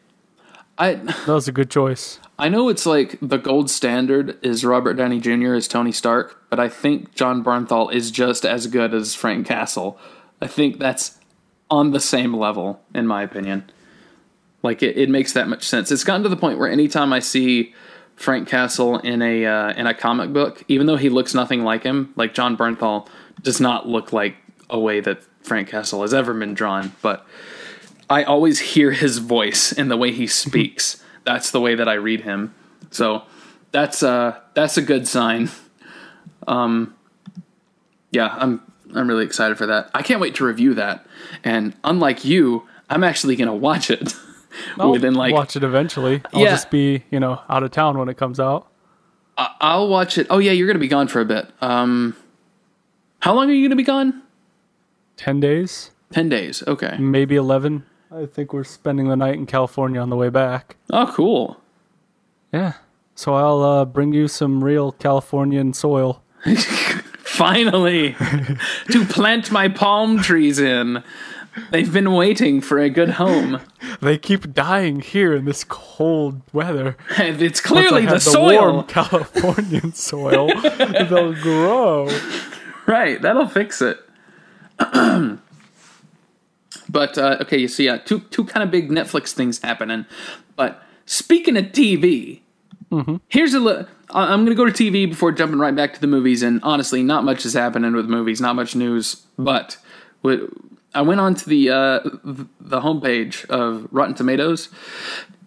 [0.78, 2.20] I That was a good choice.
[2.38, 5.54] I know it's like the gold standard is Robert Downey Jr.
[5.54, 9.98] as Tony Stark, but I think Jon Bernthal is just as good as Frank Castle.
[10.40, 11.18] I think that's
[11.68, 13.70] on the same level, in my opinion.
[14.62, 15.90] Like it, it makes that much sense.
[15.90, 17.74] It's gotten to the point where anytime I see
[18.14, 21.82] Frank Castle in a uh, in a comic book, even though he looks nothing like
[21.82, 23.08] him, like Jon Bernthal
[23.42, 24.36] does not look like
[24.70, 27.26] a way that Frank Castle has ever been drawn, but
[28.10, 31.02] I always hear his voice in the way he speaks.
[31.24, 32.54] that's the way that I read him.
[32.90, 33.22] So
[33.72, 35.50] that's uh that's a good sign.
[36.46, 36.94] Um
[38.10, 38.62] yeah, I'm
[38.94, 39.90] I'm really excited for that.
[39.94, 41.06] I can't wait to review that.
[41.44, 44.14] And unlike you, I'm actually going to watch it
[44.78, 46.22] I'll within like watch it eventually.
[46.32, 46.50] I'll Yeah.
[46.50, 48.66] just be, you know, out of town when it comes out.
[49.36, 50.26] I- I'll watch it.
[50.30, 51.46] Oh yeah, you're going to be gone for a bit.
[51.60, 52.16] Um
[53.20, 54.22] How long are you going to be gone?
[55.18, 56.62] 10 days, 10 days.
[56.66, 56.96] Okay.
[56.98, 57.84] maybe 11.
[58.10, 60.76] I think we're spending the night in California on the way back.
[60.90, 61.60] Oh, cool.
[62.52, 62.74] Yeah.
[63.14, 66.22] So I'll uh, bring you some real Californian soil.
[67.18, 68.14] Finally,
[68.90, 71.02] to plant my palm trees in.
[71.70, 73.60] They've been waiting for a good home.
[74.00, 76.96] They keep dying here in this cold weather.
[77.16, 78.72] And it's clearly have the soil.
[78.74, 80.48] warm Californian soil.
[80.78, 82.08] they'll grow.
[82.86, 83.98] Right, that'll fix it.
[86.88, 90.06] but uh, okay, you see, yeah, two two kind of big Netflix things happening.
[90.56, 92.40] But speaking of TV,
[93.28, 93.88] here's a.
[94.10, 96.42] I- I'm going to go to TV before jumping right back to the movies.
[96.42, 99.16] And honestly, not much is happening with movies, not much news.
[99.38, 99.76] But
[100.94, 102.00] I went on to the uh,
[102.60, 104.70] the homepage of Rotten Tomatoes,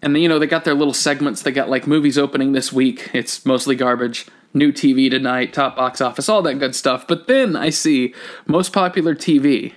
[0.00, 1.42] and you know they got their little segments.
[1.42, 3.10] They got like movies opening this week.
[3.12, 4.26] It's mostly garbage.
[4.54, 7.06] New TV tonight, top box office, all that good stuff.
[7.08, 8.14] But then I see
[8.46, 9.72] most popular TV,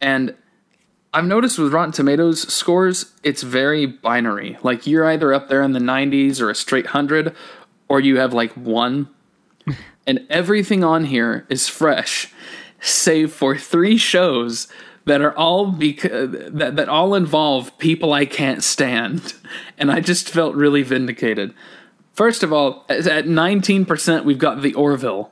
[0.00, 0.34] and
[1.14, 4.58] I've noticed with Rotten Tomatoes scores, it's very binary.
[4.64, 7.36] Like you're either up there in the 90s or a straight 100,
[7.88, 9.08] or you have like one.
[10.08, 12.32] and everything on here is fresh,
[12.80, 14.66] save for three shows
[15.04, 19.34] that are all bec- that that all involve people I can't stand,
[19.78, 21.54] and I just felt really vindicated.
[22.12, 25.30] First of all, at at 19%, we've got The Orville,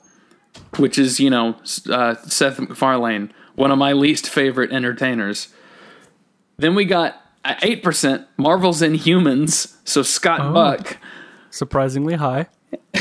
[0.76, 1.56] which is, you know,
[1.90, 5.48] uh, Seth MacFarlane, one of my least favorite entertainers.
[6.56, 10.98] Then we got 8% Marvel's Inhumans, so Scott Buck.
[11.50, 12.46] Surprisingly high.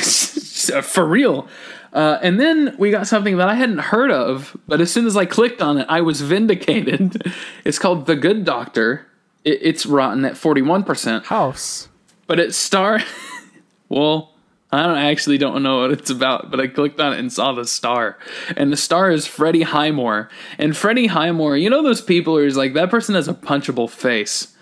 [0.84, 1.48] For real.
[1.94, 5.18] Uh, and then we got something that I hadn't heard of, but as soon as
[5.18, 7.34] I clicked on it, I was vindicated.
[7.66, 9.06] It's called The Good Doctor.
[9.44, 11.90] It, it's rotten at 41%, House.
[12.28, 13.02] but it star.
[13.90, 14.31] well,
[14.72, 17.32] I don't I actually don't know what it's about, but I clicked on it and
[17.32, 18.18] saw the star.
[18.56, 20.30] And the star is Freddie Highmore.
[20.58, 24.56] And Freddie Highmore, you know those people who's like, that person has a punchable face.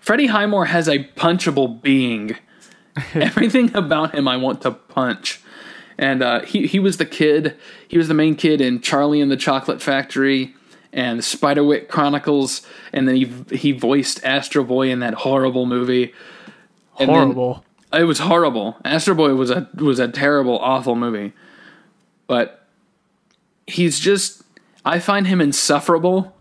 [0.00, 2.36] Freddie Highmore has a punchable being.
[3.14, 5.40] Everything about him I want to punch.
[5.96, 7.56] And uh, he, he was the kid,
[7.88, 10.54] he was the main kid in Charlie and the Chocolate Factory
[10.92, 12.66] and Spiderwick Chronicles.
[12.92, 16.12] And then he, he voiced Astro Boy in that horrible movie.
[16.98, 17.64] And Horrible.
[17.94, 18.76] It was horrible.
[18.84, 21.32] Astro Boy was a was a terrible, awful movie.
[22.26, 22.66] But
[23.66, 24.42] he's just
[24.84, 26.34] I find him insufferable,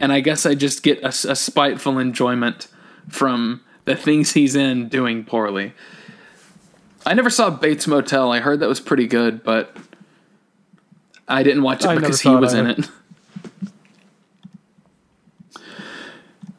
[0.00, 2.68] and I guess I just get a spiteful enjoyment
[3.08, 5.72] from the things he's in doing poorly.
[7.06, 8.32] I never saw Bates Motel.
[8.32, 9.76] I heard that was pretty good, but
[11.28, 12.78] I didn't watch it I because he it was in it.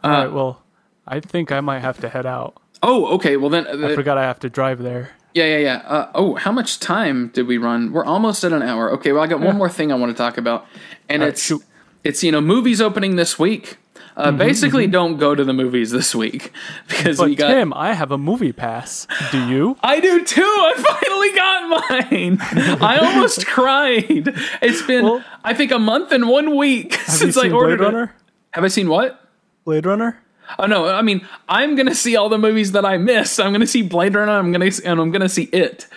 [0.04, 0.62] All right, well,
[1.08, 2.62] I think I might have to head out.
[2.88, 3.36] Oh, okay.
[3.36, 5.12] Well then, I forgot I have to drive there.
[5.34, 5.76] Yeah, yeah, yeah.
[5.86, 7.92] Uh, oh, how much time did we run?
[7.92, 8.92] We're almost at an hour.
[8.94, 10.66] Okay, well, I got one more thing I want to talk about,
[11.10, 11.62] and it's shoot.
[12.06, 13.78] it's you know movies opening this week.
[14.16, 16.54] Uh, basically, don't go to the movies this week
[16.88, 17.50] because But we got.
[17.50, 19.08] Tim, I have a movie pass.
[19.32, 19.78] Do you?
[19.84, 20.42] I do too.
[20.42, 22.38] I finally got mine.
[22.82, 24.34] I almost cried.
[24.62, 27.92] It's been Well- I think a month and one week since I ordered Blade it.
[27.92, 28.16] Runner?
[28.52, 29.20] Have I seen what?
[29.66, 30.18] Blade Runner?
[30.60, 33.40] Oh no, I mean I'm gonna see all the movies that I missed.
[33.40, 34.32] I'm gonna see Blade Runner.
[34.32, 35.88] I'm gonna and I'm gonna see it.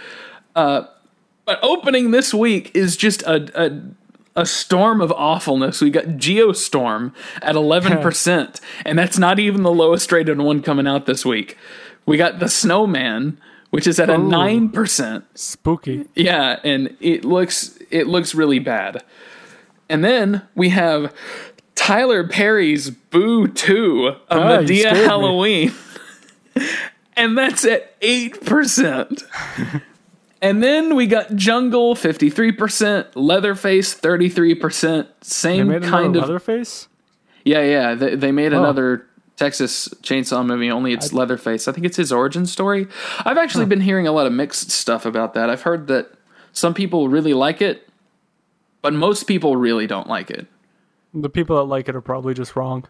[0.54, 0.82] Uh,
[1.44, 3.82] but opening this week is just a a,
[4.42, 5.80] a storm of awfulness.
[5.80, 10.86] We got Geostorm at 11 percent, and that's not even the lowest rated one coming
[10.86, 11.56] out this week.
[12.06, 13.38] We got The Snowman,
[13.70, 15.24] which is at a nine percent.
[15.34, 16.06] Spooky.
[16.14, 19.02] Yeah, and it looks it looks really bad.
[19.90, 21.14] And then we have
[21.78, 25.06] Tyler Perry's Boo 2 of Ah, you Madea.
[25.06, 25.72] Halloween.
[27.16, 29.22] and that's at 8%.
[30.40, 36.86] And then we got Jungle 53%, Leatherface 33%, They same kind of Leatherface.
[37.44, 37.94] Yeah, yeah.
[37.96, 39.04] They, they made another
[39.34, 41.66] Texas Chainsaw movie, only it's Leatherface.
[41.66, 42.86] I think it's his origin story.
[43.24, 45.50] I've actually been hearing a lot of mixed stuff about that.
[45.50, 46.12] I've heard that
[46.52, 47.88] some people really like it,
[48.80, 50.46] but most people really don't like it.
[51.20, 52.84] The people that like it are probably just wrong.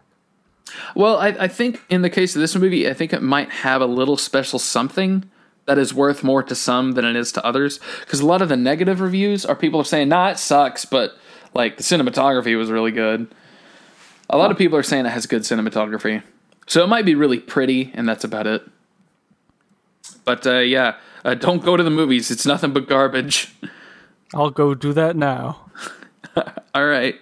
[0.95, 3.81] Well, I, I think in the case of this movie, I think it might have
[3.81, 5.29] a little special something
[5.65, 7.79] that is worth more to some than it is to others.
[8.01, 11.15] Because a lot of the negative reviews are people are saying, nah, it sucks, but
[11.53, 13.33] like the cinematography was really good.
[14.29, 16.23] A lot of people are saying it has good cinematography.
[16.67, 18.63] So it might be really pretty, and that's about it.
[20.23, 22.29] But uh, yeah, uh, don't go to the movies.
[22.29, 23.53] It's nothing but garbage.
[24.33, 25.65] I'll go do that now.
[26.75, 27.15] All right.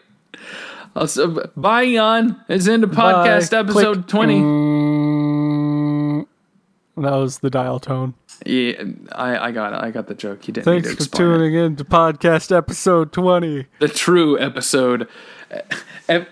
[0.97, 2.41] Uh, also, bye, Jan.
[2.49, 3.59] It's into podcast Bye.
[3.59, 4.07] episode Click.
[4.07, 4.41] 20.
[4.41, 6.27] Mm,
[6.97, 8.15] that was the dial tone.
[8.45, 8.83] Yeah,
[9.13, 9.79] I, I got it.
[9.83, 10.47] I got the joke.
[10.47, 11.33] You didn't Thanks need to for explain it.
[11.37, 13.65] tuning in to podcast episode 20.
[13.79, 15.07] The true episode,
[15.51, 15.61] eh,
[16.09, 16.25] eh,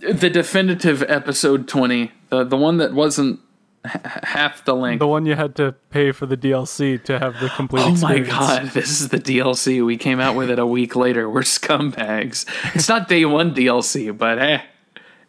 [0.00, 3.40] the definitive episode twenty, the the one that wasn't
[3.86, 5.00] h- half the length.
[5.00, 8.18] The one you had to pay for the DLC to have the complete Oh my
[8.20, 9.84] god, this is the DLC.
[9.84, 11.28] We came out with it a week later.
[11.28, 12.44] We're scumbags.
[12.74, 14.60] It's not day one DLC, but eh.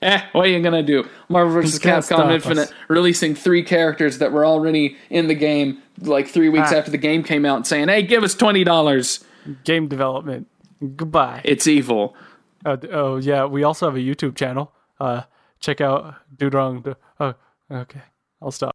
[0.01, 1.05] Eh, what are you gonna do?
[1.27, 1.77] Marvel vs.
[1.79, 2.73] Capcom Infinite us.
[2.87, 6.77] releasing three characters that were already in the game like three weeks Ah.
[6.77, 9.23] after the game came out and saying, Hey, give us twenty dollars.
[9.65, 10.47] Game development.
[10.95, 11.41] Goodbye.
[11.43, 12.15] It's evil.
[12.65, 13.43] Uh, oh, yeah.
[13.45, 14.71] We also have a YouTube channel.
[14.99, 15.23] Uh,
[15.59, 16.85] check out Dude Wrong.
[17.19, 17.33] Oh,
[17.69, 18.01] okay.
[18.41, 18.71] I'll stop.